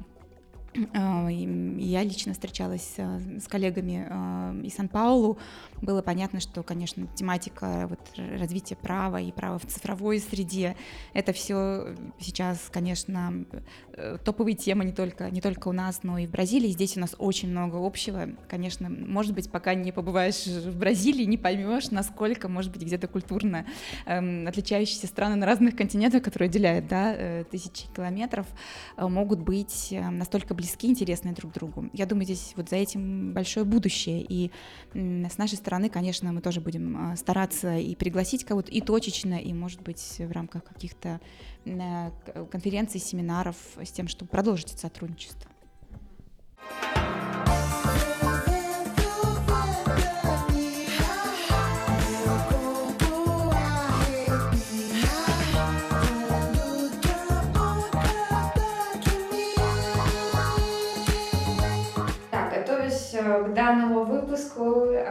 я 0.93 2.03
лично 2.03 2.33
встречалась 2.33 2.93
а, 2.97 3.19
с 3.39 3.47
коллегами 3.47 4.07
а, 4.09 4.55
из 4.63 4.75
Сан-Паулу. 4.75 5.37
Было 5.81 6.01
понятно, 6.01 6.39
что, 6.39 6.63
конечно, 6.63 7.07
тематика 7.15 7.87
вот, 7.89 7.99
развития 8.17 8.75
права 8.75 9.19
и 9.19 9.31
права 9.31 9.59
в 9.59 9.65
цифровой 9.65 10.19
среде— 10.19 10.75
это 11.13 11.33
все 11.33 11.95
сейчас, 12.19 12.69
конечно, 12.71 13.45
э, 13.93 14.17
топовые 14.23 14.55
темы 14.55 14.85
не 14.85 14.91
только, 14.91 15.29
не 15.29 15.41
только 15.41 15.67
у 15.67 15.71
нас, 15.71 16.01
но 16.03 16.17
и 16.17 16.27
в 16.27 16.31
Бразилии. 16.31 16.69
Здесь 16.69 16.97
у 16.97 16.99
нас 16.99 17.15
очень 17.17 17.49
много 17.49 17.85
общего. 17.85 18.29
Конечно, 18.47 18.89
может 18.89 19.33
быть, 19.33 19.51
пока 19.51 19.73
не 19.73 19.91
побываешь 19.91 20.45
в 20.45 20.77
Бразилии, 20.77 21.25
не 21.25 21.37
поймешь, 21.37 21.91
насколько, 21.91 22.47
может 22.47 22.71
быть, 22.71 22.83
где-то 22.83 23.07
культурно 23.07 23.65
эм, 24.05 24.47
отличающиеся 24.47 25.07
страны 25.07 25.35
на 25.35 25.45
разных 25.45 25.75
континентах, 25.75 26.23
которые 26.23 26.47
отделяют 26.47 26.87
да, 26.87 27.13
э, 27.15 27.43
тысячи 27.49 27.87
километров, 27.95 28.47
э, 28.97 29.07
могут 29.07 29.39
быть 29.39 29.93
настолько 30.11 30.53
близки 30.53 30.66
близки, 30.67 30.87
интересны 30.87 31.33
друг 31.33 31.53
другу. 31.53 31.89
Я 31.93 32.05
думаю, 32.05 32.25
здесь 32.25 32.53
вот 32.57 32.69
за 32.69 32.75
этим 32.75 33.33
большое 33.33 33.65
будущее. 33.65 34.25
И 34.27 34.51
с 34.93 35.37
нашей 35.37 35.55
стороны, 35.55 35.89
конечно, 35.89 36.31
мы 36.33 36.41
тоже 36.41 36.59
будем 36.59 36.97
а, 36.97 37.15
стараться 37.15 37.77
и 37.77 37.95
пригласить 37.95 38.43
кого-то 38.43 38.69
и 38.69 38.81
точечно, 38.81 39.35
и, 39.35 39.53
может 39.53 39.81
быть, 39.81 40.15
в 40.19 40.31
рамках 40.31 40.65
каких-то 40.65 41.21
конференций, 42.51 42.99
семинаров 42.99 43.55
с 43.81 43.91
тем, 43.91 44.07
чтобы 44.07 44.29
продолжить 44.29 44.77
сотрудничество. 44.77 45.49
к 46.57 47.06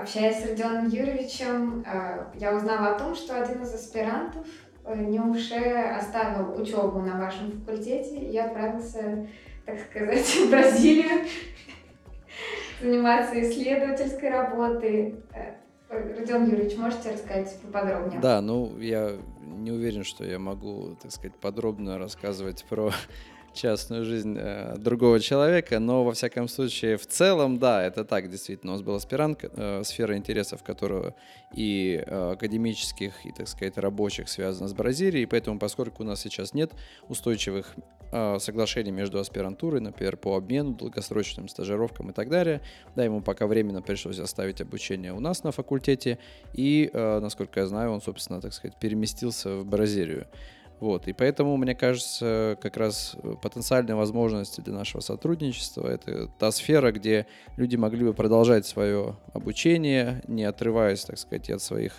общаясь 0.06 0.40
с 0.40 0.46
Родионом 0.48 0.88
Юрьевичем, 0.88 1.84
э, 1.84 2.26
я 2.38 2.54
узнала 2.54 2.94
о 2.94 2.98
том, 2.98 3.16
что 3.16 3.42
один 3.42 3.60
из 3.64 3.74
аспирантов 3.74 4.46
э, 4.84 4.94
не 4.94 5.18
уже 5.18 5.56
оставил 5.98 6.60
учебу 6.60 7.00
на 7.00 7.18
вашем 7.18 7.50
факультете 7.50 8.16
и 8.16 8.38
отправился, 8.38 9.26
так 9.64 9.80
сказать, 9.80 10.24
в 10.46 10.50
Бразилию 10.50 11.26
заниматься 12.80 13.40
исследовательской 13.42 14.30
работой. 14.30 15.16
Э, 15.34 15.54
Родион 15.88 16.50
Юрьевич, 16.50 16.76
можете 16.78 17.10
рассказать 17.10 17.60
поподробнее? 17.62 18.20
Да, 18.20 18.40
ну 18.40 18.78
я 18.78 19.16
не 19.40 19.72
уверен, 19.72 20.04
что 20.04 20.24
я 20.24 20.38
могу, 20.38 20.96
так 21.02 21.10
сказать, 21.10 21.34
подробно 21.34 21.98
рассказывать 21.98 22.64
про 22.68 22.92
частную 23.56 24.04
жизнь 24.04 24.36
э, 24.38 24.76
другого 24.78 25.18
человека, 25.18 25.80
но 25.80 26.04
во 26.04 26.12
всяком 26.12 26.48
случае 26.48 26.96
в 26.96 27.06
целом, 27.06 27.58
да, 27.58 27.82
это 27.82 28.04
так, 28.04 28.30
действительно. 28.30 28.72
У 28.72 28.74
нас 28.76 28.82
был 28.82 28.94
аспирант, 28.94 29.40
э, 29.42 29.82
сфера 29.84 30.16
интересов 30.16 30.62
которого 30.62 31.14
и 31.54 32.02
э, 32.06 32.32
академических, 32.32 33.26
и, 33.26 33.32
так 33.32 33.48
сказать, 33.48 33.78
рабочих 33.78 34.28
связана 34.28 34.68
с 34.68 34.74
Бразилией, 34.74 35.26
поэтому, 35.26 35.58
поскольку 35.58 36.02
у 36.02 36.06
нас 36.06 36.20
сейчас 36.20 36.54
нет 36.54 36.72
устойчивых 37.08 37.74
э, 38.12 38.38
соглашений 38.38 38.92
между 38.92 39.18
аспирантурой, 39.18 39.80
например, 39.80 40.16
по 40.16 40.36
обмену, 40.36 40.74
долгосрочным 40.74 41.48
стажировкам 41.48 42.10
и 42.10 42.12
так 42.12 42.28
далее, 42.28 42.60
да, 42.94 43.04
ему 43.04 43.22
пока 43.22 43.46
временно 43.46 43.82
пришлось 43.82 44.18
оставить 44.18 44.60
обучение 44.60 45.12
у 45.12 45.20
нас 45.20 45.42
на 45.44 45.52
факультете, 45.52 46.18
и, 46.52 46.90
э, 46.92 47.20
насколько 47.20 47.60
я 47.60 47.66
знаю, 47.66 47.90
он, 47.92 48.00
собственно, 48.00 48.40
так 48.40 48.52
сказать, 48.52 48.78
переместился 48.78 49.56
в 49.56 49.64
Бразилию. 49.64 50.26
Вот, 50.78 51.08
и 51.08 51.14
поэтому, 51.14 51.56
мне 51.56 51.74
кажется, 51.74 52.58
как 52.60 52.76
раз 52.76 53.16
э, 53.22 53.34
потенциальные 53.40 53.94
возможности 53.94 54.60
для 54.60 54.74
нашего 54.74 55.00
сотрудничества— 55.00 55.88
это 55.88 56.28
та 56.38 56.50
сфера, 56.50 56.92
где 56.92 57.26
люди 57.56 57.76
могли 57.76 58.04
бы 58.04 58.12
продолжать 58.12 58.66
свое 58.66 59.16
обучение, 59.32 60.22
не 60.28 60.44
отрываясь, 60.44 61.04
так 61.04 61.18
сказать, 61.18 61.48
от 61.48 61.62
своих 61.62 61.94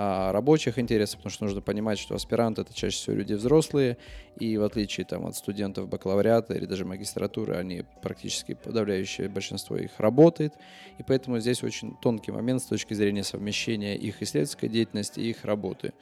а, 0.00 0.30
рабочих 0.30 0.78
интересов, 0.78 1.16
потому 1.16 1.32
что 1.32 1.44
нужно 1.44 1.60
понимать, 1.60 1.98
что 1.98 2.14
аспиранты— 2.14 2.60
это 2.62 2.74
чаще 2.74 2.96
всего 2.96 3.16
люди 3.16 3.32
взрослые, 3.32 3.96
и 4.38 4.56
в 4.56 4.62
отличие 4.62 5.06
там, 5.06 5.26
от 5.26 5.34
студентов 5.34 5.88
бакалавриата 5.88 6.54
или 6.54 6.66
даже 6.66 6.84
магистратуры, 6.84 7.56
они 7.56 7.82
практически 8.02 8.54
подавляющее 8.54 9.28
большинство 9.28 9.76
их 9.76 9.90
работает, 9.98 10.54
и 10.98 11.02
поэтому 11.02 11.40
здесь 11.40 11.62
очень 11.64 11.96
тонкий 12.00 12.30
момент 12.30 12.62
с 12.62 12.66
точки 12.66 12.94
зрения 12.94 13.24
совмещения 13.24 13.96
их 13.96 14.22
исследовательской 14.22 14.68
деятельности 14.68 15.18
и 15.18 15.30
их 15.30 15.44
работы. 15.44 15.92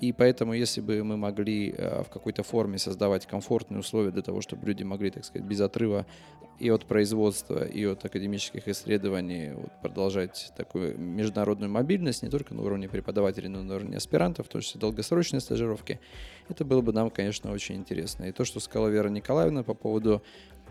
И 0.00 0.12
поэтому, 0.12 0.54
если 0.54 0.80
бы 0.80 1.04
мы 1.04 1.16
могли 1.16 1.74
э, 1.76 2.02
в 2.02 2.08
какой-то 2.08 2.42
форме 2.42 2.78
создавать 2.78 3.26
комфортные 3.26 3.80
условия 3.80 4.10
для 4.10 4.22
того, 4.22 4.40
чтобы 4.40 4.66
люди 4.66 4.82
могли, 4.82 5.10
так 5.10 5.24
сказать, 5.24 5.46
без 5.46 5.60
отрыва 5.60 6.06
и 6.58 6.70
от 6.70 6.86
производства, 6.86 7.64
и 7.64 7.84
от 7.84 8.04
академических 8.04 8.66
исследований 8.68 9.52
вот, 9.54 9.70
продолжать 9.82 10.52
такую 10.56 10.98
международную 10.98 11.70
мобильность, 11.70 12.22
не 12.22 12.30
только 12.30 12.54
на 12.54 12.62
уровне 12.62 12.88
преподавателей, 12.88 13.48
но 13.48 13.60
и 13.60 13.62
на 13.62 13.76
уровне 13.76 13.98
аспирантов, 13.98 14.48
том 14.48 14.62
числе 14.62 14.80
долгосрочные 14.80 15.40
стажировки, 15.40 16.00
это 16.48 16.64
было 16.64 16.80
бы 16.80 16.92
нам, 16.92 17.10
конечно, 17.10 17.52
очень 17.52 17.76
интересно. 17.76 18.24
И 18.24 18.32
то, 18.32 18.44
что 18.44 18.58
сказала 18.60 18.88
Вера 18.88 19.08
Николаевна 19.08 19.62
по 19.62 19.74
поводу 19.74 20.22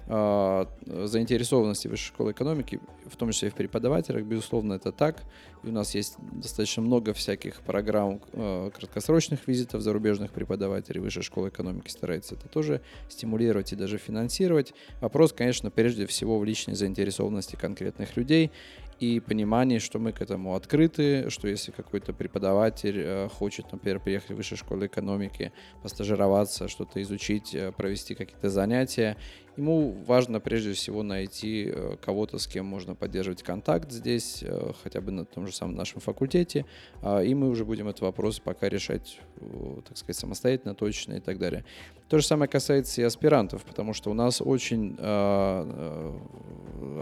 заинтересованности 0.10 1.88
Высшей 1.88 2.08
школы 2.08 2.32
экономики, 2.32 2.80
в 3.06 3.16
том 3.16 3.32
числе 3.32 3.50
и 3.50 3.52
в 3.52 3.56
преподавателях, 3.56 4.24
безусловно, 4.24 4.74
это 4.74 4.92
так. 4.92 5.22
И 5.64 5.68
у 5.68 5.72
нас 5.72 5.94
есть 5.94 6.16
достаточно 6.20 6.82
много 6.82 7.14
всяких 7.14 7.62
программ 7.62 8.20
э, 8.34 8.72
краткосрочных 8.76 9.48
визитов 9.48 9.82
зарубежных 9.82 10.32
преподавателей. 10.32 11.00
Высшая 11.00 11.22
школа 11.22 11.50
экономики 11.50 11.90
старается 11.90 12.36
это 12.36 12.48
тоже 12.48 12.82
стимулировать 13.08 13.72
и 13.74 13.76
даже 13.76 13.98
финансировать. 13.98 14.74
Вопрос, 15.00 15.32
конечно, 15.32 15.70
прежде 15.70 16.08
всего 16.08 16.40
в 16.40 16.46
личной 16.46 16.76
заинтересованности 16.76 17.56
конкретных 17.56 18.18
людей 18.18 18.52
и 19.00 19.20
понимание, 19.20 19.80
что 19.80 19.98
мы 19.98 20.12
к 20.12 20.22
этому 20.22 20.56
открыты, 20.56 21.30
что 21.30 21.48
если 21.48 21.72
какой-то 21.72 22.14
преподаватель 22.14 23.00
э, 23.00 23.30
хочет, 23.30 23.72
например, 23.72 24.00
приехать 24.00 24.32
в 24.32 24.36
высшую 24.36 24.58
школу 24.58 24.86
экономики, 24.86 25.52
постажироваться, 25.82 26.68
что-то 26.68 27.02
изучить, 27.02 27.56
э, 27.56 27.72
провести 27.72 28.16
какие-то 28.16 28.50
занятия, 28.50 29.16
ему 29.60 29.92
важно 30.08 30.40
прежде 30.40 30.74
всего 30.74 31.04
найти 31.04 31.72
э, 31.72 31.98
кого-то, 32.02 32.40
с 32.40 32.48
кем 32.48 32.66
можно 32.66 32.96
поддерживать 32.96 33.44
контакт 33.44 33.92
здесь, 33.92 34.42
э, 34.42 34.72
хотя 34.84 35.02
бы 35.02 35.12
на 35.12 35.26
том 35.26 35.46
же 35.48 35.54
самом 35.54 35.76
нашем 35.76 36.00
факультете, 36.02 36.66
э, 37.02 37.26
и 37.26 37.36
мы 37.36 37.50
уже 37.50 37.66
будем 37.66 37.88
этот 37.88 38.02
вопрос 38.02 38.40
пока 38.40 38.70
решать, 38.70 39.20
э, 39.38 39.82
так 39.88 39.98
сказать, 39.98 40.16
самостоятельно, 40.16 40.76
точно 40.76 41.14
и 41.16 41.20
так 41.20 41.38
далее. 41.38 41.66
То 42.08 42.18
же 42.18 42.26
самое 42.26 42.50
касается 42.50 43.02
и 43.02 43.04
аспирантов, 43.04 43.64
потому 43.64 43.94
что 43.94 44.10
у 44.10 44.14
нас 44.14 44.42
очень 44.42 44.96
э, 44.98 46.20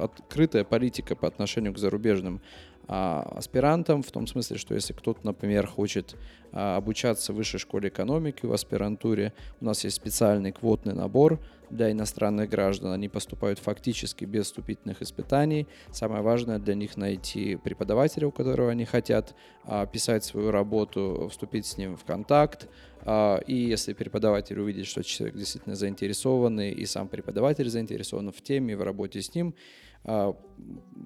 открытая 0.02 0.64
политика 0.64 1.16
по 1.16 1.28
отношению 1.28 1.74
к 1.74 1.78
зарубежным 1.78 2.42
э, 2.88 2.94
аспирантам, 2.94 4.04
в 4.04 4.12
том 4.12 4.28
смысле, 4.28 4.58
что 4.58 4.74
если 4.74 4.94
кто-то, 4.94 5.20
например, 5.24 5.68
хочет 5.68 6.16
э, 6.52 6.76
обучаться 6.76 7.34
в 7.34 7.36
высшей 7.36 7.60
школе 7.60 7.90
экономики 7.90 8.46
в 8.46 8.54
аспирантуре, 8.54 9.34
у 9.62 9.66
нас 9.66 9.84
есть 9.84 9.96
специальный 9.96 10.52
квотный 10.52 10.94
набор 10.94 11.40
для 11.70 11.92
иностранных 11.92 12.50
граждан. 12.50 12.92
Они 12.92 13.10
поступают 13.10 13.60
фактически 13.60 14.26
без 14.26 14.46
вступительных 14.46 15.02
испытаний. 15.02 15.68
Самое 15.92 16.22
важное 16.22 16.60
для 16.60 16.76
них 16.76 16.96
найти 16.96 17.58
преподавателя, 17.58 18.28
у 18.28 18.32
которого 18.32 18.72
они 18.72 18.86
хотят 18.86 19.36
э, 19.66 19.86
писать 19.92 20.24
свою 20.24 20.52
работу, 20.52 21.28
вступить 21.30 21.66
с 21.66 21.78
ним 21.78 21.98
в 21.98 22.06
контакт, 22.06 22.68
а, 23.10 23.38
и 23.48 23.56
если 23.56 23.94
преподаватель 23.94 24.60
увидит, 24.60 24.86
что 24.86 25.02
человек 25.02 25.38
действительно 25.38 25.76
заинтересованный, 25.76 26.72
и 26.72 26.86
сам 26.86 27.08
преподаватель 27.08 27.70
заинтересован 27.70 28.34
в 28.34 28.42
теме, 28.42 28.76
в 28.76 28.82
работе 28.82 29.22
с 29.22 29.34
ним, 29.34 29.54
а, 29.54 29.54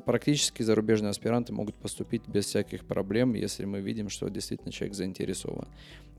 практически 0.05 0.63
зарубежные 0.63 1.09
аспиранты 1.09 1.53
могут 1.53 1.75
поступить 1.75 2.27
без 2.27 2.45
всяких 2.45 2.85
проблем, 2.85 3.33
если 3.33 3.65
мы 3.65 3.81
видим, 3.81 4.09
что 4.09 4.29
действительно 4.29 4.71
человек 4.71 4.95
заинтересован. 4.95 5.67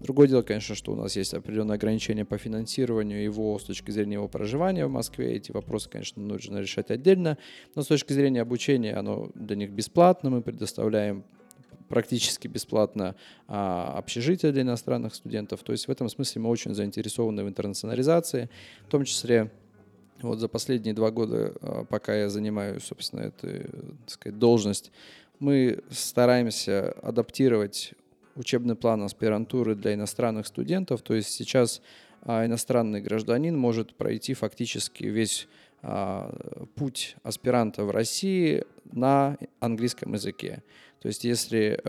Другое 0.01 0.29
дело, 0.29 0.43
конечно, 0.43 0.75
что 0.75 0.93
у 0.93 0.97
нас 0.97 1.15
есть 1.17 1.33
определенные 1.33 1.77
ограничения 1.77 2.25
по 2.25 2.37
финансированию 2.39 3.23
его 3.23 3.59
с 3.59 3.65
точки 3.65 3.91
зрения 3.91 4.15
его 4.15 4.29
проживания 4.29 4.87
в 4.87 4.91
Москве. 4.91 5.35
Эти 5.35 5.53
вопросы, 5.53 5.89
конечно, 5.89 6.21
нужно 6.21 6.59
решать 6.59 6.91
отдельно, 6.91 7.39
но 7.75 7.83
с 7.83 7.87
точки 7.87 8.13
зрения 8.13 8.43
обучения 8.43 8.95
оно 8.95 9.31
для 9.35 9.57
них 9.57 9.71
бесплатно. 9.71 10.31
Мы 10.31 10.43
предоставляем 10.43 11.25
практически 11.89 12.49
бесплатно 12.49 13.17
а, 13.47 13.99
общежитие 13.99 14.51
для 14.51 14.63
иностранных 14.63 15.15
студентов. 15.15 15.63
То 15.63 15.73
есть 15.73 15.87
в 15.87 15.91
этом 15.91 16.09
смысле 16.09 16.41
мы 16.43 16.49
очень 16.49 16.75
заинтересованы 16.75 17.45
в 17.45 17.49
интернационализации, 17.49 18.49
в 18.87 18.91
том 18.91 19.05
числе 19.05 19.53
вот 20.23 20.39
за 20.39 20.49
последние 20.49 20.95
два 20.95 21.11
года, 21.11 21.53
а, 21.61 21.85
пока 21.85 22.15
я 22.15 22.29
занимаю, 22.29 22.81
собственно, 22.81 23.21
эту 23.21 23.49
так 24.07 24.11
сказать, 24.11 24.39
должность, 24.39 24.93
мы 25.39 25.83
стараемся 25.91 26.93
адаптировать 27.03 27.95
учебный 28.37 28.77
план 28.77 29.03
аспирантуры 29.03 29.75
для 29.75 29.95
иностранных 29.95 30.47
студентов. 30.47 31.03
То 31.03 31.15
есть 31.15 31.31
сейчас 31.31 31.83
а, 32.23 32.47
иностранный 32.47 33.01
гражданин 33.01 33.57
может 33.57 33.95
пройти 33.95 34.35
фактически 34.35 35.05
весь 35.05 35.49
а, 35.83 36.33
путь 36.75 37.17
аспиранта 37.23 37.85
в 37.85 37.91
России 37.91 38.65
на 38.93 39.37
английском 39.61 40.15
языке. 40.15 40.63
То 41.01 41.09
есть 41.09 41.25
если, 41.25 41.81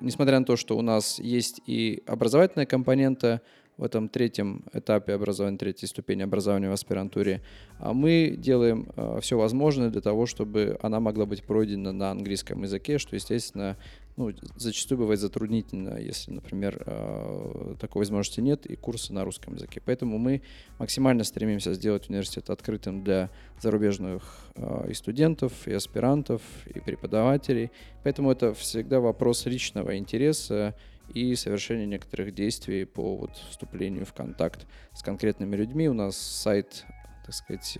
несмотря 0.00 0.38
на 0.38 0.44
то, 0.44 0.54
что 0.54 0.78
у 0.78 0.82
нас 0.82 1.18
есть 1.18 1.60
и 1.66 2.04
образовательная 2.06 2.64
компонента 2.64 3.42
в 3.76 3.84
этом 3.84 4.08
третьем 4.08 4.64
этапе 4.72 5.12
образования, 5.12 5.58
третьей 5.58 5.88
ступени 5.88 6.22
образования 6.22 6.68
в 6.70 6.72
аспирантуре, 6.72 7.42
а 7.78 7.92
мы 7.92 8.34
делаем 8.38 8.88
э, 8.96 9.18
все 9.20 9.36
возможное 9.36 9.90
для 9.90 10.00
того, 10.00 10.26
чтобы 10.26 10.78
она 10.82 10.98
могла 11.00 11.26
быть 11.26 11.44
пройдена 11.44 11.92
на 11.92 12.10
английском 12.10 12.62
языке, 12.62 12.98
что, 12.98 13.16
естественно, 13.16 13.76
ну, 14.16 14.32
зачастую 14.56 14.98
бывает 14.98 15.20
затруднительно, 15.20 15.98
если, 15.98 16.30
например, 16.30 16.82
э, 16.86 17.74
такой 17.78 18.00
возможности 18.00 18.40
нет, 18.40 18.64
и 18.64 18.74
курсы 18.74 19.12
на 19.12 19.24
русском 19.24 19.54
языке. 19.54 19.82
Поэтому 19.84 20.16
мы 20.16 20.40
максимально 20.78 21.22
стремимся 21.22 21.74
сделать 21.74 22.08
университет 22.08 22.48
открытым 22.48 23.04
для 23.04 23.30
зарубежных 23.60 24.22
э, 24.54 24.86
и 24.90 24.94
студентов, 24.94 25.52
и 25.68 25.72
аспирантов, 25.74 26.40
и 26.74 26.80
преподавателей. 26.80 27.70
Поэтому 28.04 28.32
это 28.32 28.54
всегда 28.54 29.00
вопрос 29.00 29.44
личного 29.44 29.98
интереса 29.98 30.74
и 31.14 31.34
совершения 31.34 31.86
некоторых 31.86 32.34
действий 32.34 32.84
по 32.84 33.16
вот, 33.16 33.36
вступлению 33.50 34.06
в 34.06 34.12
контакт 34.12 34.66
с 34.92 35.02
конкретными 35.02 35.56
людьми. 35.56 35.88
У 35.88 35.94
нас 35.94 36.16
сайт 36.16 36.84
так 37.24 37.34
сказать, 37.34 37.76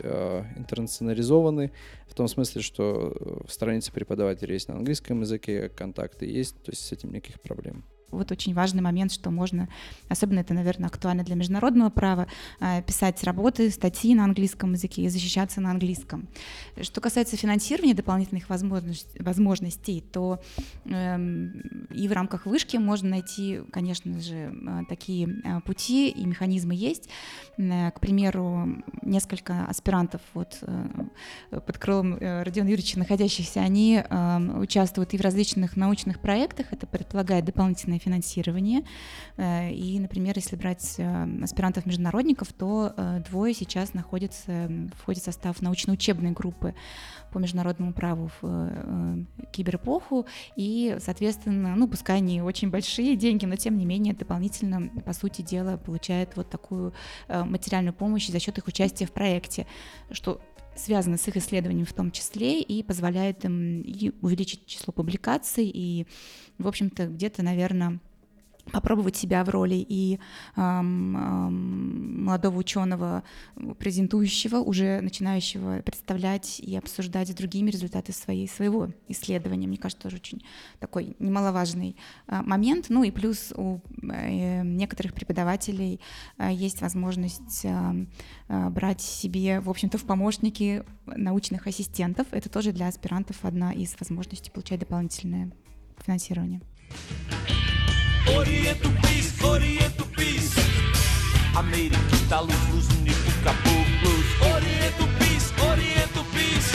интернационализованы, 0.57 1.71
в 2.09 2.15
том 2.15 2.27
смысле, 2.27 2.63
что 2.63 3.45
страницы 3.49 3.93
преподавателей 3.93 4.55
есть 4.55 4.67
на 4.67 4.75
английском 4.75 5.21
языке, 5.21 5.69
контакты 5.69 6.27
есть, 6.27 6.61
то 6.65 6.73
есть 6.73 6.85
с 6.85 6.91
этим 6.91 7.13
никаких 7.13 7.41
проблем 7.41 7.85
вот 8.11 8.33
очень 8.33 8.55
важный 8.55 8.83
момент, 8.83 9.13
что 9.13 9.31
можно, 9.31 9.69
особенно 10.09 10.41
это, 10.41 10.55
наверное, 10.55 10.89
актуально 10.89 11.25
для 11.25 11.35
международного 11.35 11.91
права, 11.91 12.27
э, 12.61 12.83
писать 12.83 13.23
работы, 13.25 13.71
статьи 13.71 14.15
на 14.15 14.25
английском 14.25 14.73
языке 14.73 15.03
и 15.03 15.09
защищаться 15.09 15.61
на 15.61 15.71
английском. 15.71 16.29
Что 16.81 17.01
касается 17.01 17.37
финансирования 17.37 17.95
дополнительных 17.95 18.49
возможностей, 18.49 20.05
то 20.13 20.41
эм, 20.85 21.87
и 21.91 22.09
в 22.09 22.13
рамках 22.13 22.47
вышки 22.47 22.77
можно 22.77 23.11
найти, 23.11 23.61
конечно 23.73 24.21
же, 24.21 24.35
э, 24.35 24.83
такие 24.89 25.29
э, 25.45 25.61
пути 25.61 26.09
и 26.09 26.25
механизмы 26.27 26.75
есть. 26.75 27.09
К 27.57 28.01
примеру, 28.01 28.83
несколько 29.03 29.65
аспирантов 29.65 30.21
вот, 30.35 30.61
под 31.51 31.79
крылом 31.79 32.19
Родиона 32.19 32.69
Юрьевича 32.69 32.99
находящихся, 32.99 33.61
они 33.61 34.03
эм, 34.09 34.61
участвуют 34.61 35.15
и 35.15 35.19
в 35.19 35.21
различных 35.21 35.77
научных 35.77 36.21
проектах, 36.21 36.67
это 36.73 36.87
предполагает 36.87 37.45
дополнительное 37.97 37.99
финансирование. 37.99 38.83
Э, 39.37 39.71
и, 39.71 39.99
например, 39.99 40.35
если 40.37 40.57
брать 40.57 40.95
э, 40.99 41.43
аспирантов-международников, 41.43 42.53
то 42.53 42.93
э, 42.97 43.23
двое 43.29 43.55
сейчас 43.55 43.95
находятся, 43.95 44.71
входят 44.99 45.23
в 45.23 45.25
состав 45.25 45.63
научно-учебной 45.63 46.33
группы 46.33 46.75
по 47.33 47.39
международному 47.39 47.93
праву 47.93 48.31
в 48.41 49.27
киберэпоху, 49.53 50.27
и, 50.57 50.97
соответственно, 51.01 51.77
ну, 51.77 51.89
пускай 51.89 52.19
они 52.19 52.41
очень 52.41 52.71
большие 52.71 53.17
деньги, 53.17 53.45
но 53.47 53.57
тем 53.57 53.77
не 53.77 53.85
менее 53.85 54.15
дополнительно, 54.15 54.89
по 55.05 55.13
сути 55.13 55.43
дела, 55.43 55.77
получают 55.77 56.37
вот 56.37 56.49
такую 56.49 56.95
материальную 57.29 57.93
помощь 57.93 58.29
за 58.29 58.39
счет 58.39 58.59
их 58.59 58.67
участия 58.67 59.07
в 59.07 59.13
проекте, 59.13 59.67
что 60.11 60.41
связано 60.77 61.17
с 61.17 61.27
их 61.29 61.37
исследованием 61.37 61.87
в 61.87 61.93
том 61.93 62.11
числе 62.11 62.61
и 62.61 62.83
позволяет 62.83 63.45
им 63.45 63.85
увеличить 64.23 64.67
число 64.67 64.93
публикаций 64.93 65.71
и, 65.73 66.07
в 66.59 66.69
общем-то, 66.69 67.07
где-то, 67.07 67.43
наверное, 67.43 68.01
попробовать 68.73 69.17
себя 69.17 69.45
в 69.45 69.49
роли 69.49 69.75
и 69.77 70.19
эм, 70.57 71.17
эм, 71.17 72.25
молодого 72.25 72.59
ученого, 72.59 73.23
презентующего, 73.79 74.57
уже 74.57 75.01
начинающего 75.01 75.83
представлять 75.83 76.61
и 76.61 76.77
обсуждать 76.77 77.29
с 77.29 77.35
другими 77.35 77.71
результаты 77.71 78.13
своей, 78.13 78.49
своего 78.49 78.91
исследования. 79.09 79.67
Мне 79.67 79.77
кажется, 79.77 80.03
тоже 80.03 80.17
очень 80.17 80.43
такой 80.81 81.17
немаловажный 81.19 81.97
э, 82.27 82.43
момент. 82.43 82.87
Ну 82.89 83.05
и 83.05 83.11
плюс 83.11 83.53
у 83.57 83.81
э, 84.03 84.63
некоторых 84.63 85.15
преподавателей 85.15 86.01
э, 86.39 86.53
есть 86.53 86.81
возможность 86.81 87.65
э, 87.65 88.07
э, 88.49 88.69
брать 88.71 89.01
себе, 89.01 89.61
в 89.61 89.71
общем-то, 89.71 89.99
в 89.99 90.05
помощники 90.05 90.85
научных 91.07 91.67
ассистентов. 91.67 92.27
Это 92.33 92.49
тоже 92.49 92.73
для 92.73 92.89
аспирантов 92.89 93.45
одна 93.45 93.73
из 93.73 93.95
возможностей 93.99 94.51
получать 94.51 94.81
дополнительное 94.81 95.53
финансирование. 96.05 96.61
Oriento 98.35 98.89
Peace, 99.03 99.41
Oriento 99.45 100.05
Peace. 100.17 100.59
Ameriquita, 101.55 102.41
luz, 102.41 102.69
luz, 102.73 102.89
único, 102.99 103.31
caboclos. 103.45 104.27
Oriento 104.53 105.05
Peace, 105.19 105.55
Oriento 105.71 106.25
Peace. 106.35 106.75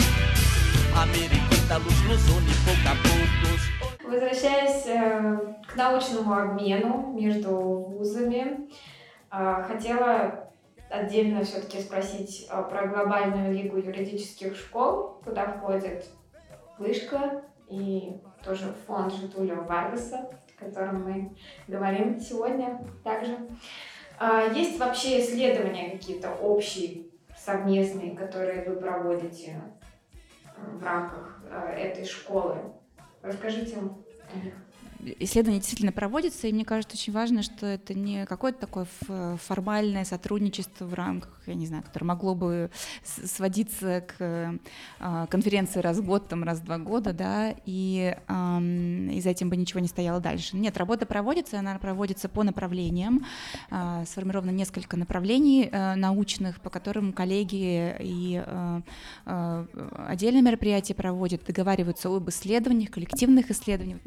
Америкита, 0.95 1.77
луз, 1.77 1.99
луз, 2.07 2.23
único, 2.29 2.71
caboclos. 2.85 3.61
Возвращаясь 4.03 4.85
э, 4.87 5.55
к 5.67 5.75
научному 5.75 6.33
обмену 6.33 7.13
между 7.13 7.51
вузами, 7.51 8.69
э, 9.31 9.63
хотела 9.67 10.49
отдельно 10.89 11.43
все-таки 11.43 11.81
спросить 11.81 12.47
э, 12.49 12.63
про 12.63 12.87
глобальную 12.87 13.53
лигу 13.53 13.77
юридических 13.77 14.55
школ, 14.55 15.21
куда 15.23 15.47
входит 15.47 16.05
Вышка 16.77 17.43
и 17.69 18.21
тоже 18.43 18.73
фонд 18.87 19.13
Житулио 19.13 19.63
Варгаса 19.63 20.29
о 20.61 20.65
котором 20.65 21.03
мы 21.03 21.35
говорим 21.67 22.19
сегодня 22.19 22.79
также. 23.03 23.37
А, 24.19 24.43
есть 24.53 24.79
вообще 24.79 25.21
исследования 25.21 25.91
какие-то 25.91 26.31
общие, 26.31 27.05
совместные, 27.35 28.15
которые 28.15 28.63
вы 28.63 28.75
проводите 28.75 29.59
э, 30.45 30.77
в 30.77 30.83
рамках 30.83 31.41
э, 31.49 31.73
этой 31.73 32.05
школы? 32.05 32.57
Расскажите 33.23 33.77
исследование 35.19 35.59
действительно 35.59 35.91
проводится, 35.91 36.47
и 36.47 36.53
мне 36.53 36.65
кажется 36.65 36.95
очень 36.95 37.13
важно, 37.13 37.43
что 37.43 37.65
это 37.65 37.93
не 37.93 38.25
какое-то 38.25 38.59
такое 38.59 38.87
формальное 39.37 40.05
сотрудничество 40.05 40.85
в 40.85 40.93
рамках, 40.93 41.41
я 41.45 41.55
не 41.55 41.67
знаю, 41.67 41.83
которое 41.83 42.05
могло 42.05 42.35
бы 42.35 42.69
сводиться 43.03 44.01
к 44.01 44.59
а, 44.99 45.27
конференции 45.27 45.79
раз 45.79 45.97
в 45.97 46.05
год, 46.05 46.27
там, 46.27 46.43
раз 46.43 46.59
в 46.59 46.65
два 46.65 46.77
года, 46.77 47.13
да, 47.13 47.53
и, 47.65 48.15
и 48.27 49.21
за 49.21 49.29
этим 49.29 49.49
бы 49.49 49.57
ничего 49.57 49.79
не 49.79 49.87
стояло 49.87 50.19
дальше. 50.19 50.55
Нет, 50.55 50.77
работа 50.77 51.05
проводится, 51.05 51.59
она 51.59 51.77
проводится 51.77 52.29
по 52.29 52.43
направлениям, 52.43 53.25
а, 53.69 54.05
сформировано 54.05 54.51
несколько 54.51 54.97
направлений 54.97 55.69
э, 55.71 55.95
научных, 55.95 56.59
по 56.61 56.69
которым 56.69 57.13
коллеги 57.13 57.95
и 57.99 58.43
э, 58.45 58.81
э, 59.25 59.65
отдельные 60.07 60.41
мероприятия 60.41 60.93
проводят, 60.93 61.45
договариваются 61.45 62.09
об 62.09 62.29
исследованиях, 62.29 62.91
коллективных 62.91 63.51
исследованиях, 63.51 63.99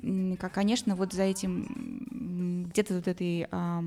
конечно, 0.52 0.83
конечно, 0.84 0.96
вот 0.96 1.12
за 1.12 1.22
этим 1.22 2.66
где-то 2.70 2.94
вот 2.94 3.08
этой 3.08 3.46
а, 3.50 3.82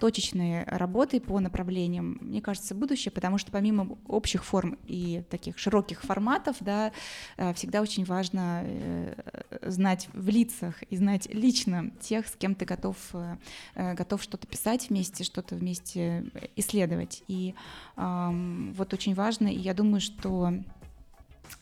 точечной 0.00 0.64
работой 0.64 1.20
по 1.20 1.38
направлениям, 1.40 2.18
мне 2.20 2.40
кажется, 2.40 2.74
будущее, 2.74 3.12
потому 3.12 3.38
что 3.38 3.52
помимо 3.52 3.96
общих 4.06 4.44
форм 4.44 4.78
и 4.86 5.22
таких 5.30 5.58
широких 5.58 6.02
форматов, 6.02 6.56
да, 6.60 6.92
э, 7.36 7.54
всегда 7.54 7.80
очень 7.80 8.04
важно 8.04 8.62
э, 8.64 9.14
знать 9.62 10.08
в 10.12 10.28
лицах 10.28 10.82
и 10.90 10.96
знать 10.96 11.32
лично 11.32 11.90
тех, 12.00 12.26
с 12.26 12.32
кем 12.36 12.54
ты 12.54 12.64
готов, 12.64 12.96
э, 13.12 13.94
готов 13.94 14.22
что-то 14.22 14.46
писать 14.46 14.88
вместе, 14.90 15.24
что-то 15.24 15.54
вместе 15.54 16.24
исследовать. 16.56 17.22
И 17.28 17.54
вот 17.96 18.94
очень 18.94 19.14
важно, 19.14 19.48
и 19.48 19.58
я 19.58 19.74
думаю, 19.74 20.00
что 20.00 20.52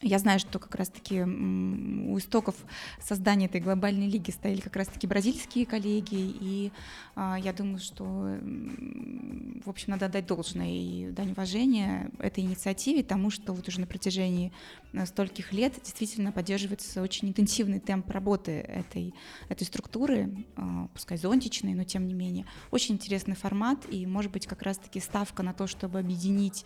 я 0.02 0.18
знаю, 0.18 0.38
что 0.38 0.58
как 0.58 0.74
раз-таки 0.74 1.20
у 1.22 2.18
истоков 2.18 2.54
создания 3.00 3.46
этой 3.46 3.60
глобальной 3.60 4.08
лиги 4.08 4.30
стояли 4.30 4.60
как 4.60 4.76
раз-таки 4.76 5.06
бразильские 5.06 5.66
коллеги, 5.66 6.14
и 6.14 6.72
а, 7.14 7.38
я 7.38 7.52
думаю, 7.52 7.78
что, 7.78 8.04
в 8.04 9.68
общем, 9.68 9.90
надо 9.90 10.06
отдать 10.06 10.26
должное 10.26 10.70
и 10.70 11.10
дань 11.10 11.32
уважения 11.32 12.10
этой 12.18 12.44
инициативе, 12.44 13.02
тому, 13.02 13.30
что 13.30 13.52
вот 13.52 13.68
уже 13.68 13.80
на 13.80 13.86
протяжении 13.86 14.52
э, 14.92 15.04
стольких 15.04 15.52
лет 15.52 15.74
действительно 15.82 16.32
поддерживается 16.32 17.02
очень 17.02 17.28
интенсивный 17.28 17.80
темп 17.80 18.10
работы 18.10 18.52
этой, 18.52 19.14
этой 19.48 19.64
структуры, 19.64 20.46
а, 20.56 20.88
пускай 20.94 21.18
зонтичной, 21.18 21.74
но 21.74 21.84
тем 21.84 22.06
не 22.06 22.14
менее. 22.14 22.46
Очень 22.70 22.94
интересный 22.94 23.36
формат, 23.36 23.84
и, 23.90 24.06
может 24.06 24.32
быть, 24.32 24.46
как 24.46 24.62
раз-таки 24.62 25.00
ставка 25.00 25.42
на 25.42 25.52
то, 25.52 25.66
чтобы 25.66 25.98
объединить 25.98 26.64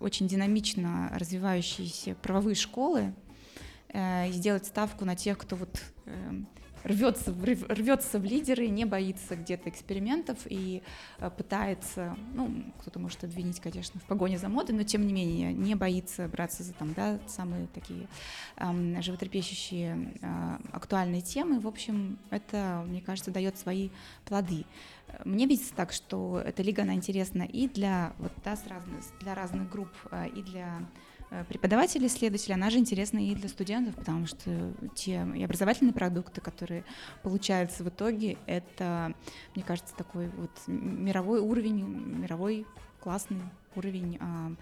очень 0.00 0.28
динамично 0.28 1.10
развивающиеся 1.14 2.14
правовые 2.16 2.54
школы 2.54 3.14
э, 3.88 4.28
и 4.28 4.32
сделать 4.32 4.66
ставку 4.66 5.04
на 5.04 5.16
тех, 5.16 5.38
кто 5.38 5.56
вот 5.56 5.80
эм, 6.06 6.46
рвется, 6.86 7.34
рвется 7.68 8.18
в 8.18 8.24
лидеры, 8.24 8.68
не 8.68 8.84
боится 8.84 9.36
где-то 9.36 9.68
экспериментов 9.68 10.38
и 10.46 10.82
э, 11.18 11.30
пытается, 11.30 12.16
ну, 12.34 12.50
кто-то 12.80 12.98
может 12.98 13.24
обвинить, 13.24 13.60
конечно, 13.60 14.00
в 14.00 14.04
погоне 14.04 14.38
за 14.38 14.48
модой, 14.48 14.74
но 14.74 14.84
тем 14.84 15.06
не 15.06 15.12
менее 15.12 15.52
не 15.52 15.74
боится 15.74 16.28
браться 16.28 16.62
за 16.62 16.72
там, 16.72 16.94
да, 16.94 17.18
самые 17.26 17.66
такие 17.68 18.06
эм, 18.56 19.02
животрепещущие 19.02 20.14
э, 20.20 20.58
актуальные 20.72 21.22
темы. 21.22 21.60
В 21.60 21.66
общем, 21.66 22.18
это, 22.30 22.84
мне 22.86 23.00
кажется, 23.00 23.30
дает 23.30 23.58
свои 23.58 23.90
плоды. 24.24 24.64
Мне 25.24 25.46
видится 25.46 25.74
так, 25.74 25.92
что 25.92 26.40
эта 26.44 26.62
лига, 26.62 26.82
она 26.82 26.94
интересна 26.94 27.42
и 27.42 27.68
для, 27.68 28.12
вот, 28.18 28.32
да, 28.44 28.56
с 28.56 28.66
разных, 28.66 29.04
для 29.20 29.34
разных 29.34 29.70
групп, 29.70 29.90
э, 30.10 30.28
и 30.28 30.42
для 30.42 30.80
э, 31.40 31.44
преподавателей, 31.44 32.06
исследователей, 32.06 32.54
она 32.54 32.70
же 32.70 32.78
интересна 32.78 33.18
и 33.18 33.34
для 33.34 33.48
студентов, 33.48 33.94
потому 33.94 34.26
что 34.26 34.72
те 34.94 35.26
и 35.34 35.42
образовательные 35.42 35.92
продукты, 35.92 36.40
которые 36.40 36.84
получаются 37.22 37.84
в 37.84 37.88
итоге, 37.88 38.36
это, 38.46 39.14
мне 39.54 39.64
кажется, 39.64 39.94
такой 39.94 40.28
вот 40.28 40.50
мировой 40.66 41.40
уровень, 41.40 41.84
мировой 41.84 42.66
классный 43.00 43.40
уровень 43.76 44.18
а, 44.20 44.52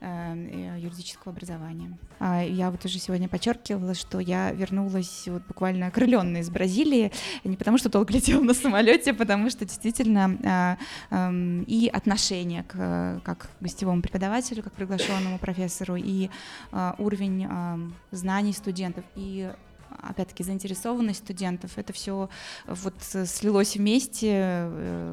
юридического 0.00 1.32
образования. 1.32 1.96
А 2.20 2.42
я 2.42 2.70
вот 2.70 2.84
уже 2.84 2.98
сегодня 2.98 3.28
подчеркивала, 3.28 3.94
что 3.94 4.20
я 4.20 4.52
вернулась 4.52 5.24
вот 5.26 5.42
буквально 5.46 5.88
окрыленная 5.88 6.40
из 6.42 6.50
Бразилии, 6.50 7.12
не 7.44 7.56
потому 7.56 7.78
что 7.78 7.88
долго 7.88 8.12
летела 8.12 8.42
на 8.42 8.54
самолете, 8.54 9.10
а 9.10 9.14
потому 9.14 9.50
что 9.50 9.64
действительно 9.64 10.38
а, 10.44 10.78
эм, 11.10 11.62
и 11.64 11.88
отношение 11.88 12.62
к 12.64 13.20
как 13.24 13.50
гостевому 13.60 14.02
преподавателю, 14.02 14.62
как 14.62 14.72
приглашенному 14.72 15.38
профессору, 15.38 15.96
и 15.96 16.30
а, 16.72 16.94
уровень 16.98 17.48
знаний 18.10 18.52
студентов, 18.52 19.04
и 19.16 19.50
опять-таки, 20.02 20.42
заинтересованность 20.42 21.20
студентов. 21.20 21.72
Это 21.76 21.92
все 21.92 22.28
вот 22.66 22.94
слилось 23.00 23.76
вместе, 23.76 24.70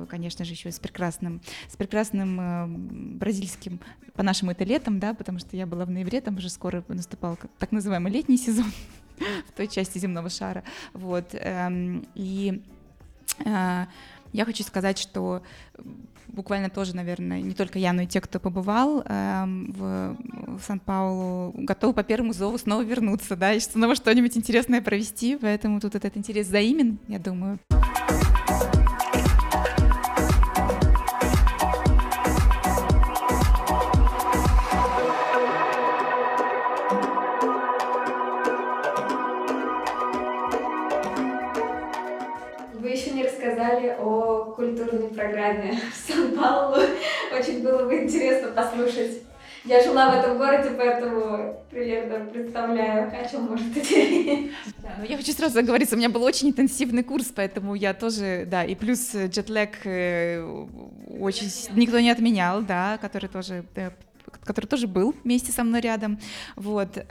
конечно 0.09 0.45
же, 0.45 0.53
еще 0.53 0.71
с 0.71 0.79
прекрасным, 0.79 1.41
с 1.69 1.75
прекрасным 1.75 3.17
бразильским, 3.17 3.79
по-нашему 4.15 4.51
это 4.51 4.63
летом, 4.63 4.99
да, 4.99 5.13
потому 5.13 5.39
что 5.39 5.55
я 5.57 5.65
была 5.65 5.85
в 5.85 5.89
ноябре, 5.89 6.21
там 6.21 6.37
уже 6.37 6.49
скоро 6.49 6.83
наступал 6.87 7.37
так 7.59 7.71
называемый 7.71 8.11
летний 8.11 8.37
сезон 8.37 8.71
в 9.47 9.51
той 9.51 9.67
части 9.67 9.97
земного 9.97 10.29
шара. 10.29 10.63
Вот. 10.93 11.29
Эм, 11.33 12.07
и 12.15 12.61
я 14.35 14.45
хочу 14.45 14.63
сказать, 14.63 14.97
что 14.97 15.43
буквально 16.35 16.69
тоже, 16.69 16.95
наверное, 16.95 17.41
не 17.41 17.53
только 17.53 17.79
я, 17.79 17.93
но 17.93 18.03
и 18.03 18.07
те, 18.07 18.21
кто 18.21 18.39
побывал 18.39 19.01
э, 19.05 19.45
в, 19.45 20.17
в 20.57 20.61
Сан-Паулу, 20.61 21.53
готовы 21.55 21.93
по 21.93 22.03
первому 22.03 22.33
зову 22.33 22.57
снова 22.57 22.81
вернуться, 22.81 23.35
да, 23.35 23.53
и 23.53 23.59
снова 23.59 23.95
что-нибудь 23.95 24.37
интересное 24.37 24.81
провести, 24.81 25.37
поэтому 25.37 25.79
тут 25.79 25.95
этот 25.95 26.17
интерес 26.17 26.47
взаимен, 26.47 26.99
я 27.07 27.17
думаю. 27.17 27.59
Рассказали 43.45 43.95
о 43.99 44.53
культурной 44.55 45.09
программе 45.09 45.79
в 45.91 46.11
Сан-Паулу. 46.11 46.81
Очень 47.37 47.63
было 47.63 47.85
бы 47.85 48.03
интересно 48.03 48.49
послушать. 48.49 49.21
Я 49.63 49.83
жила 49.83 50.11
в 50.11 50.19
этом 50.19 50.37
городе, 50.37 50.69
поэтому 50.77 51.59
примерно 51.71 52.25
представляю, 52.25 53.11
о 53.11 53.27
чем 53.27 53.43
может 53.43 53.75
идти. 53.75 54.51
Да, 54.77 54.95
но 54.99 55.05
я 55.05 55.17
хочу 55.17 55.31
сразу 55.31 55.57
оговориться, 55.57 55.95
у 55.95 55.97
меня 55.97 56.09
был 56.09 56.21
очень 56.21 56.49
интенсивный 56.49 57.03
курс, 57.03 57.31
поэтому 57.35 57.73
я 57.73 57.95
тоже, 57.95 58.45
да, 58.45 58.63
и 58.63 58.75
плюс 58.75 59.15
джетлэг 59.15 59.85
э, 59.85 60.43
очень 61.19 61.49
никто 61.75 61.99
не 61.99 62.11
отменял, 62.11 62.61
да, 62.61 62.99
который 63.01 63.27
тоже, 63.27 63.65
э, 63.75 63.89
который 64.43 64.67
тоже 64.67 64.87
был 64.87 65.15
вместе 65.23 65.51
со 65.51 65.63
мной 65.63 65.81
рядом, 65.81 66.19
вот. 66.55 67.03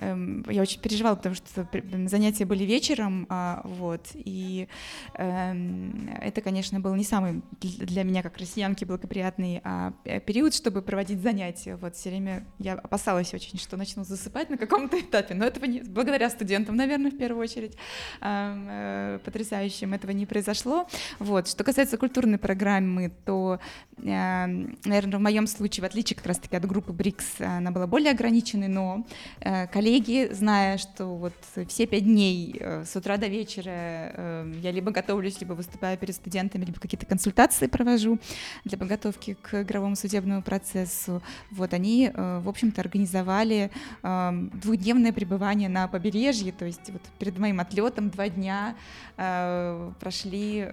Э, 0.00 0.10
Эм, 0.10 0.44
я 0.48 0.62
очень 0.62 0.80
переживала, 0.80 1.14
потому 1.14 1.34
что 1.34 1.68
занятия 2.06 2.44
были 2.44 2.64
вечером, 2.64 3.26
а, 3.28 3.60
вот, 3.64 4.08
и 4.14 4.68
эм, 5.14 6.10
это, 6.20 6.40
конечно, 6.40 6.80
был 6.80 6.94
не 6.94 7.04
самый 7.04 7.42
для 7.60 8.02
меня, 8.02 8.22
как 8.22 8.38
россиянки, 8.38 8.84
благоприятный 8.84 9.60
а, 9.62 9.92
период, 10.26 10.54
чтобы 10.54 10.82
проводить 10.82 11.20
занятия. 11.20 11.76
Вот 11.76 11.96
все 11.96 12.10
время 12.10 12.44
я 12.58 12.74
опасалась 12.74 13.34
очень, 13.34 13.58
что 13.58 13.76
начну 13.76 14.04
засыпать 14.04 14.50
на 14.50 14.56
каком-то 14.56 14.98
этапе, 15.00 15.34
но 15.34 15.44
этого 15.44 15.66
не, 15.66 15.80
благодаря 15.80 16.30
студентам, 16.30 16.76
наверное, 16.76 17.10
в 17.10 17.18
первую 17.18 17.42
очередь, 17.42 17.76
эм, 18.20 18.66
э, 18.68 19.18
потрясающим, 19.24 19.92
этого 19.92 20.12
не 20.12 20.26
произошло. 20.26 20.88
Вот. 21.18 21.48
Что 21.48 21.64
касается 21.64 21.98
культурной 21.98 22.38
программы, 22.38 23.12
то, 23.24 23.60
наверное, 23.98 25.18
в 25.18 25.20
моем 25.20 25.46
случае, 25.46 25.82
в 25.82 25.86
отличие 25.86 26.16
как 26.16 26.26
раз-таки 26.26 26.56
от 26.56 26.64
группы 26.64 26.92
БРИКС, 26.92 27.40
она 27.40 27.70
была 27.70 27.86
более 27.86 28.12
ограниченной, 28.12 28.68
но 28.68 29.06
э, 29.40 29.66
коллеги 29.66 29.89
коллеги, 29.90 30.32
зная, 30.32 30.78
что 30.78 31.06
вот 31.16 31.32
все 31.66 31.86
пять 31.86 32.04
дней 32.04 32.56
э, 32.60 32.84
с 32.84 32.94
утра 32.94 33.16
до 33.16 33.26
вечера 33.26 33.70
э, 33.72 34.52
я 34.62 34.70
либо 34.70 34.92
готовлюсь, 34.92 35.40
либо 35.40 35.54
выступаю 35.54 35.98
перед 35.98 36.14
студентами, 36.14 36.64
либо 36.64 36.78
какие-то 36.78 37.06
консультации 37.06 37.66
провожу 37.66 38.20
для 38.64 38.78
подготовки 38.78 39.36
к 39.42 39.62
игровому 39.62 39.96
судебному 39.96 40.42
процессу, 40.42 41.22
вот 41.50 41.74
они, 41.74 42.08
э, 42.14 42.40
в 42.40 42.48
общем-то, 42.48 42.80
организовали 42.80 43.70
двухдневное 44.02 45.12
пребывание 45.12 45.68
на 45.68 45.88
побережье, 45.88 46.52
то 46.52 46.64
есть 46.64 46.90
вот 46.90 47.02
перед 47.18 47.38
моим 47.38 47.60
отлетом 47.60 48.10
два 48.10 48.28
дня 48.28 48.76
прошли 49.16 50.68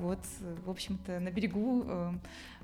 вот, 0.00 0.20
в 0.64 0.70
общем-то, 0.70 1.20
на 1.20 1.30
берегу 1.30 1.84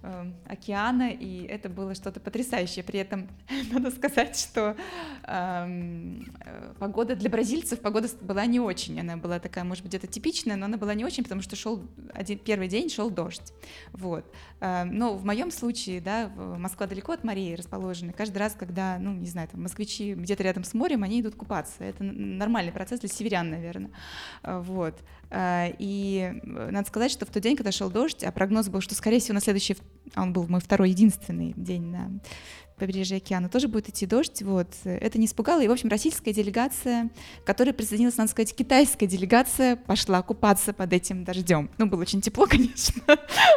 э, 0.04 0.30
океана, 0.46 1.10
и 1.10 1.44
это 1.46 1.68
было 1.68 1.94
что-то 1.94 2.20
потрясающее. 2.20 2.84
При 2.84 3.00
этом 3.00 3.28
надо 3.72 3.90
сказать, 3.90 4.36
что 4.38 4.76
эм, 5.24 6.32
э, 6.40 6.74
погода 6.78 7.16
для 7.16 7.30
бразильцев 7.30 7.80
погода 7.80 8.08
была 8.20 8.46
не 8.46 8.60
очень, 8.60 9.00
она 9.00 9.16
была 9.16 9.38
такая, 9.38 9.64
может 9.64 9.82
быть, 9.82 9.92
где-то 9.92 10.06
типичная, 10.06 10.56
но 10.56 10.66
она 10.66 10.76
была 10.76 10.94
не 10.94 11.04
очень, 11.04 11.22
потому 11.22 11.42
что 11.42 11.56
шел 11.56 11.82
один 12.12 12.38
первый 12.38 12.68
день 12.68 12.90
шел 12.90 13.10
дождь, 13.10 13.52
вот. 13.92 14.24
Э, 14.60 14.84
но 14.84 15.14
в 15.14 15.24
моем 15.24 15.50
случае, 15.50 16.00
да, 16.00 16.28
Москва 16.36 16.86
далеко 16.86 17.12
от 17.12 17.24
морей 17.24 17.54
расположена. 17.54 18.12
Каждый 18.12 18.38
раз, 18.38 18.54
когда, 18.54 18.98
ну, 18.98 19.14
не 19.14 19.26
знаю, 19.26 19.48
там 19.48 19.62
москвичи 19.62 20.14
где-то 20.14 20.42
рядом 20.42 20.64
с 20.64 20.74
морем, 20.74 21.02
они 21.02 21.20
идут 21.20 21.34
купаться. 21.34 21.84
Это 21.84 22.04
нормальный 22.04 22.72
процесс 22.72 23.00
для 23.00 23.08
северян, 23.08 23.50
наверное, 23.50 23.90
э, 24.42 24.58
вот. 24.60 24.94
Э, 25.34 25.72
и 25.78 26.32
э, 26.32 26.70
надо 26.70 26.86
сказать, 26.86 27.10
что 27.10 27.26
в 27.26 27.30
тот 27.30 27.42
день, 27.42 27.56
когда 27.56 27.72
шел 27.72 27.90
дождь, 27.90 28.22
а 28.22 28.30
прогноз 28.30 28.68
был, 28.68 28.80
что, 28.80 28.94
скорее 28.94 29.18
всего, 29.18 29.34
на 29.34 29.40
следующий, 29.40 29.76
а 30.14 30.22
он 30.22 30.32
был 30.32 30.46
мой 30.46 30.60
второй 30.60 30.90
единственный 30.90 31.52
день 31.56 31.90
на 31.90 32.10
побережье 32.76 33.16
океана, 33.16 33.48
тоже 33.48 33.68
будет 33.68 33.88
идти 33.88 34.06
дождь, 34.06 34.42
вот, 34.42 34.68
это 34.84 35.18
не 35.18 35.26
испугало, 35.26 35.62
и, 35.62 35.68
в 35.68 35.72
общем, 35.72 35.88
российская 35.88 36.32
делегация, 36.32 37.10
которая 37.44 37.72
присоединилась, 37.72 38.16
надо 38.16 38.30
сказать, 38.30 38.54
китайская 38.54 39.06
делегация, 39.06 39.76
пошла 39.76 40.22
купаться 40.22 40.72
под 40.72 40.92
этим 40.92 41.24
дождем, 41.24 41.70
ну, 41.78 41.86
было 41.86 42.00
очень 42.00 42.20
тепло, 42.20 42.46
конечно, 42.50 43.00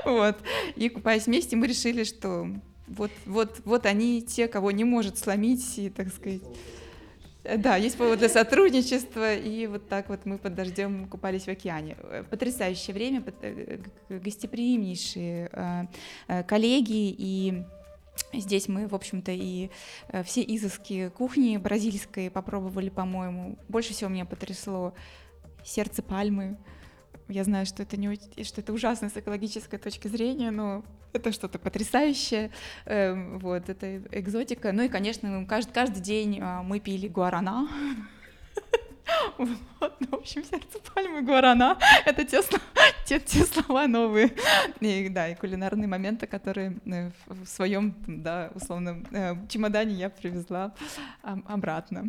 вот, 0.05 0.37
и, 0.75 0.89
купаясь 0.89 1.25
вместе, 1.25 1.55
мы 1.55 1.65
решили, 1.65 2.03
что 2.03 2.47
вот, 2.87 3.11
вот, 3.25 3.59
вот 3.65 3.85
они 3.87 4.21
те, 4.21 4.47
кого 4.47 4.69
не 4.69 4.83
может 4.83 5.17
сломить, 5.17 5.77
и, 5.77 5.89
так 5.89 6.13
сказать, 6.13 6.41
да, 7.57 7.77
есть 7.77 7.97
повод 7.97 8.19
для 8.19 8.29
сотрудничества, 8.29 9.35
и 9.35 9.67
вот 9.67 9.87
так 9.87 10.09
вот 10.09 10.25
мы 10.25 10.37
под 10.37 10.55
дождем 10.55 11.07
купались 11.07 11.43
в 11.43 11.47
океане. 11.47 11.95
Потрясающее 12.29 12.93
время, 12.93 13.23
э, 13.41 13.79
гостеприимнейшие 14.09 15.49
э, 15.51 15.85
э, 16.27 16.43
коллеги, 16.43 17.15
и 17.17 17.63
Здесь 18.33 18.67
мы, 18.67 18.87
в 18.87 18.95
общем-то, 18.95 19.31
и 19.31 19.69
все 20.23 20.41
изыски 20.41 21.09
кухни 21.09 21.55
бразильской 21.57 22.31
попробовали, 22.31 22.89
по-моему. 22.89 23.59
Больше 23.69 23.93
всего 23.93 24.09
меня 24.09 24.25
потрясло 24.25 24.95
сердце 25.63 26.01
пальмы, 26.01 26.57
я 27.29 27.43
знаю, 27.43 27.65
что 27.65 27.83
это 27.83 27.97
не 27.97 28.15
что 28.43 28.61
это 28.61 28.73
ужасно 28.73 29.09
с 29.09 29.17
экологической 29.17 29.77
точки 29.77 30.07
зрения, 30.07 30.49
но 30.49 30.83
это 31.13 31.31
что-то 31.31 31.59
потрясающее. 31.59 32.51
Эм, 32.85 33.39
вот, 33.39 33.69
это 33.69 33.97
экзотика. 34.11 34.71
Ну 34.71 34.83
и, 34.83 34.89
конечно, 34.89 35.45
каждый, 35.47 35.73
каждый 35.73 36.01
день 36.01 36.39
а, 36.41 36.63
мы 36.63 36.79
пили 36.79 37.07
гуарана. 37.07 37.67
Вот, 39.37 39.95
ну, 40.01 40.07
в 40.11 40.15
общем, 40.15 40.43
сердце 40.43 40.79
пальмы 40.93 41.21
гуарана— 41.21 41.77
это 42.05 42.25
те, 42.25 42.41
те, 43.05 43.19
те 43.19 43.45
слова 43.45 43.87
новые. 43.87 44.33
И, 44.81 45.07
да, 45.09 45.29
и 45.29 45.35
кулинарные 45.35 45.87
моменты, 45.87 46.27
которые 46.27 46.77
э, 46.85 47.11
в 47.25 47.45
своем, 47.45 47.95
да, 48.05 48.51
условном 48.53 49.05
э, 49.11 49.35
чемодане 49.47 49.93
я 49.93 50.09
привезла 50.09 50.73
обратно. 51.21 52.05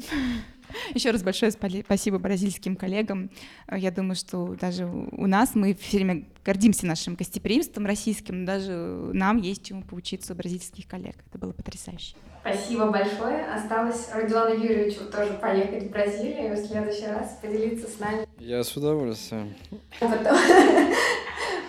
Еще 0.94 1.11
раз 1.11 1.22
большое 1.22 1.52
спасибо 1.52 2.18
бразильским 2.18 2.76
коллегам. 2.76 3.31
Я 3.70 3.90
думаю, 3.90 4.16
что 4.16 4.57
даже 4.61 4.87
у 4.87 5.26
нас 5.26 5.54
мы 5.54 5.74
все 5.74 5.98
время 5.98 6.24
гордимся 6.44 6.87
нашим 6.87 7.14
гостеприимством 7.14 7.87
российским, 7.87 8.40
но 8.40 8.46
даже 8.46 8.72
нам 9.12 9.38
есть 9.38 9.64
чему 9.64 9.83
поучиться 9.83 10.33
у 10.33 10.37
бразильских 10.37 10.87
коллег. 10.87 11.16
Это 11.28 11.38
было 11.38 11.52
потрясающе. 11.52 12.14
Спасибо 12.40 12.90
большое. 12.90 13.44
Осталось 13.44 14.09
Родиону 14.14 14.54
Юрьевичу 14.54 15.04
тоже 15.12 15.35
поехать 15.35 15.85
в 15.85 15.90
Бразилию 15.90 16.54
в 16.54 16.66
следующий 16.66 17.07
раз 17.07 17.38
поделиться 17.42 17.88
с 17.88 17.98
нами. 17.98 18.26
Я 18.38 18.64
с 18.64 18.74
удовольствием. 18.76 19.54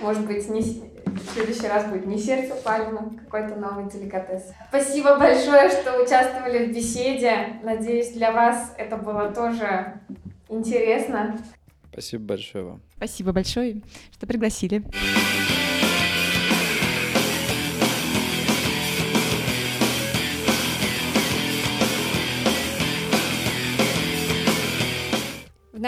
Может 0.02 0.26
быть, 0.26 0.50
не, 0.50 0.62
в 0.62 1.34
следующий 1.34 1.68
раз 1.68 1.86
будет 1.86 2.06
не 2.06 2.18
сердце 2.18 2.56
пальмы, 2.56 3.18
какой-то 3.18 3.56
новый 3.56 3.90
деликатес. 3.90 4.52
Спасибо 4.70 5.18
большое, 5.18 5.70
что 5.70 6.02
участвовали 6.02 6.66
в 6.68 6.76
беседе. 6.76 7.60
Надеюсь, 7.64 8.12
для 8.12 8.32
вас 8.32 8.74
это 8.78 8.98
было 8.98 9.32
тоже 9.32 10.00
интересно. 10.48 11.38
Спасибо 11.92 12.24
большое 12.24 12.64
вам. 12.64 12.82
Спасибо 12.96 13.34
большое, 13.34 13.82
что 14.12 14.28
пригласили. 14.28 14.84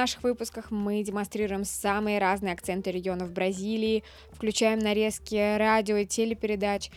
Наших 0.01 0.23
выпусках 0.23 0.71
мы 0.71 1.03
демонстрируем 1.03 1.63
самые 1.63 2.17
разные 2.17 2.53
акценты 2.53 2.89
регионов 2.89 3.31
Бразилии, 3.31 4.03
включаем 4.31 4.79
нарезки 4.79 5.57
радио 5.57 5.97
и 5.97 6.05
телепередач, 6.05 6.89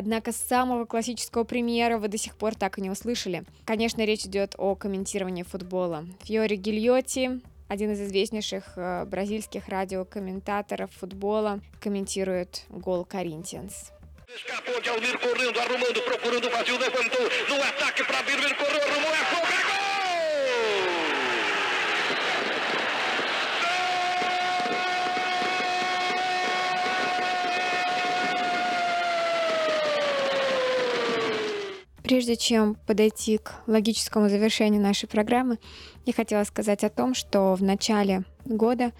Однако 0.00 0.30
самого 0.30 0.84
классического 0.84 1.42
примера 1.42 1.98
вы 1.98 2.06
до 2.06 2.18
сих 2.18 2.36
пор 2.36 2.54
так 2.54 2.78
и 2.78 2.80
не 2.80 2.88
услышали. 2.88 3.42
Конечно, 3.64 4.04
речь 4.04 4.26
идет 4.26 4.54
о 4.56 4.76
комментировании 4.76 5.42
футбола. 5.42 6.06
Фьори 6.22 6.54
Гильотти, 6.54 7.40
один 7.66 7.90
из 7.90 8.00
известнейших 8.02 8.74
э, 8.76 9.04
бразильских 9.06 9.66
радиокомментаторов 9.66 10.92
футбола, 10.92 11.58
комментирует 11.80 12.62
гол 12.68 13.04
Коринтианс. 13.04 13.90
Escapou 14.28 14.80
de 14.80 14.88
Almir 14.90 15.18
correndo, 15.18 15.58
arrumando, 15.58 16.00
procurando 16.02 16.48
vazio, 16.50 16.78
levantou 16.78 17.28
no 17.48 17.62
ataque 17.62 18.04
para 18.04 18.22
Birmer, 18.22 18.54
correu, 18.54 18.82
arrumou, 18.82 19.14
é 19.14 19.34
gol! 19.34 19.47
Прежде 32.08 32.36
чем 32.36 32.74
подойти 32.86 33.36
к 33.36 33.60
логическому 33.66 34.30
завершению 34.30 34.80
нашей 34.80 35.06
программы, 35.06 35.58
я 36.06 36.14
хотела 36.14 36.42
сказать 36.44 36.82
о 36.82 36.88
том, 36.88 37.12
что 37.12 37.54
в 37.54 37.62
начале 37.62 38.24
года 38.46 38.92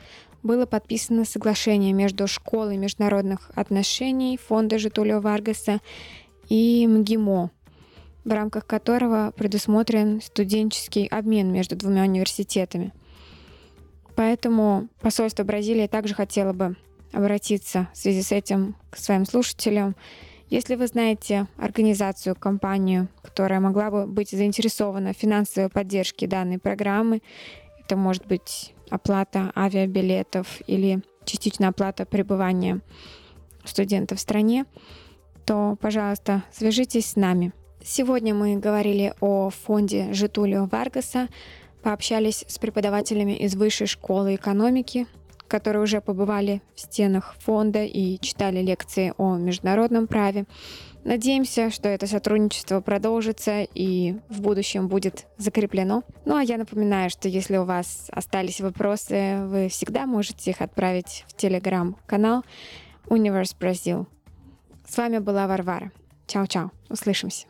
было 0.42 0.66
подписано 0.66 1.24
соглашение 1.24 1.94
между 1.94 2.26
Школой 2.26 2.76
международных 2.76 3.50
отношений 3.54 4.36
Фонда 4.36 4.78
Житулио 4.78 5.20
Варгаса 5.20 5.80
и 6.50 6.86
МГИМО, 6.86 7.50
в 8.26 8.30
рамках 8.30 8.66
которого 8.66 9.32
предусмотрен 9.34 10.20
студенческий 10.20 11.06
обмен 11.06 11.50
между 11.50 11.76
двумя 11.76 12.02
университетами. 12.02 12.92
Поэтому 14.16 14.88
посольство 15.00 15.44
Бразилии 15.44 15.86
также 15.86 16.12
хотело 16.12 16.52
бы 16.52 16.76
обратиться 17.12 17.88
в 17.94 17.96
связи 17.96 18.20
с 18.20 18.32
этим 18.32 18.76
к 18.90 18.98
своим 18.98 19.24
слушателям. 19.24 19.96
Если 20.50 20.76
вы 20.76 20.86
знаете 20.86 21.46
организацию, 21.58 22.34
компанию, 22.34 23.08
которая 23.22 23.60
могла 23.60 23.90
бы 23.90 24.06
быть 24.06 24.30
заинтересована 24.30 25.12
в 25.12 25.16
финансовой 25.16 25.68
поддержке 25.68 26.26
данной 26.26 26.58
программы, 26.58 27.20
это 27.84 27.96
может 27.96 28.26
быть 28.26 28.74
оплата 28.88 29.52
авиабилетов 29.54 30.60
или 30.66 31.02
частичная 31.24 31.68
оплата 31.68 32.06
пребывания 32.06 32.80
студента 33.64 34.16
в 34.16 34.20
стране, 34.20 34.64
то, 35.44 35.76
пожалуйста, 35.80 36.42
свяжитесь 36.50 37.10
с 37.10 37.16
нами. 37.16 37.52
Сегодня 37.82 38.34
мы 38.34 38.56
говорили 38.56 39.14
о 39.20 39.50
фонде 39.50 40.12
Житулио 40.12 40.64
Варгаса, 40.64 41.28
пообщались 41.82 42.44
с 42.48 42.58
преподавателями 42.58 43.32
из 43.32 43.54
Высшей 43.54 43.86
школы 43.86 44.34
экономики, 44.34 45.06
которые 45.48 45.82
уже 45.82 46.00
побывали 46.00 46.62
в 46.74 46.80
стенах 46.80 47.34
фонда 47.40 47.84
и 47.84 48.18
читали 48.20 48.62
лекции 48.62 49.12
о 49.16 49.36
международном 49.36 50.06
праве. 50.06 50.44
Надеемся, 51.04 51.70
что 51.70 51.88
это 51.88 52.06
сотрудничество 52.06 52.80
продолжится 52.80 53.62
и 53.62 54.16
в 54.28 54.42
будущем 54.42 54.88
будет 54.88 55.26
закреплено. 55.38 56.02
Ну 56.24 56.36
а 56.36 56.42
я 56.42 56.58
напоминаю, 56.58 57.08
что 57.08 57.28
если 57.28 57.56
у 57.56 57.64
вас 57.64 58.08
остались 58.12 58.60
вопросы, 58.60 59.38
вы 59.46 59.68
всегда 59.68 60.06
можете 60.06 60.50
их 60.50 60.60
отправить 60.60 61.24
в 61.28 61.36
телеграм-канал 61.36 62.44
Universe 63.06 63.56
Brazil. 63.58 64.06
С 64.86 64.96
вами 64.96 65.18
была 65.18 65.46
Варвара. 65.46 65.92
Чао-чао. 66.26 66.70
Услышимся. 66.90 67.46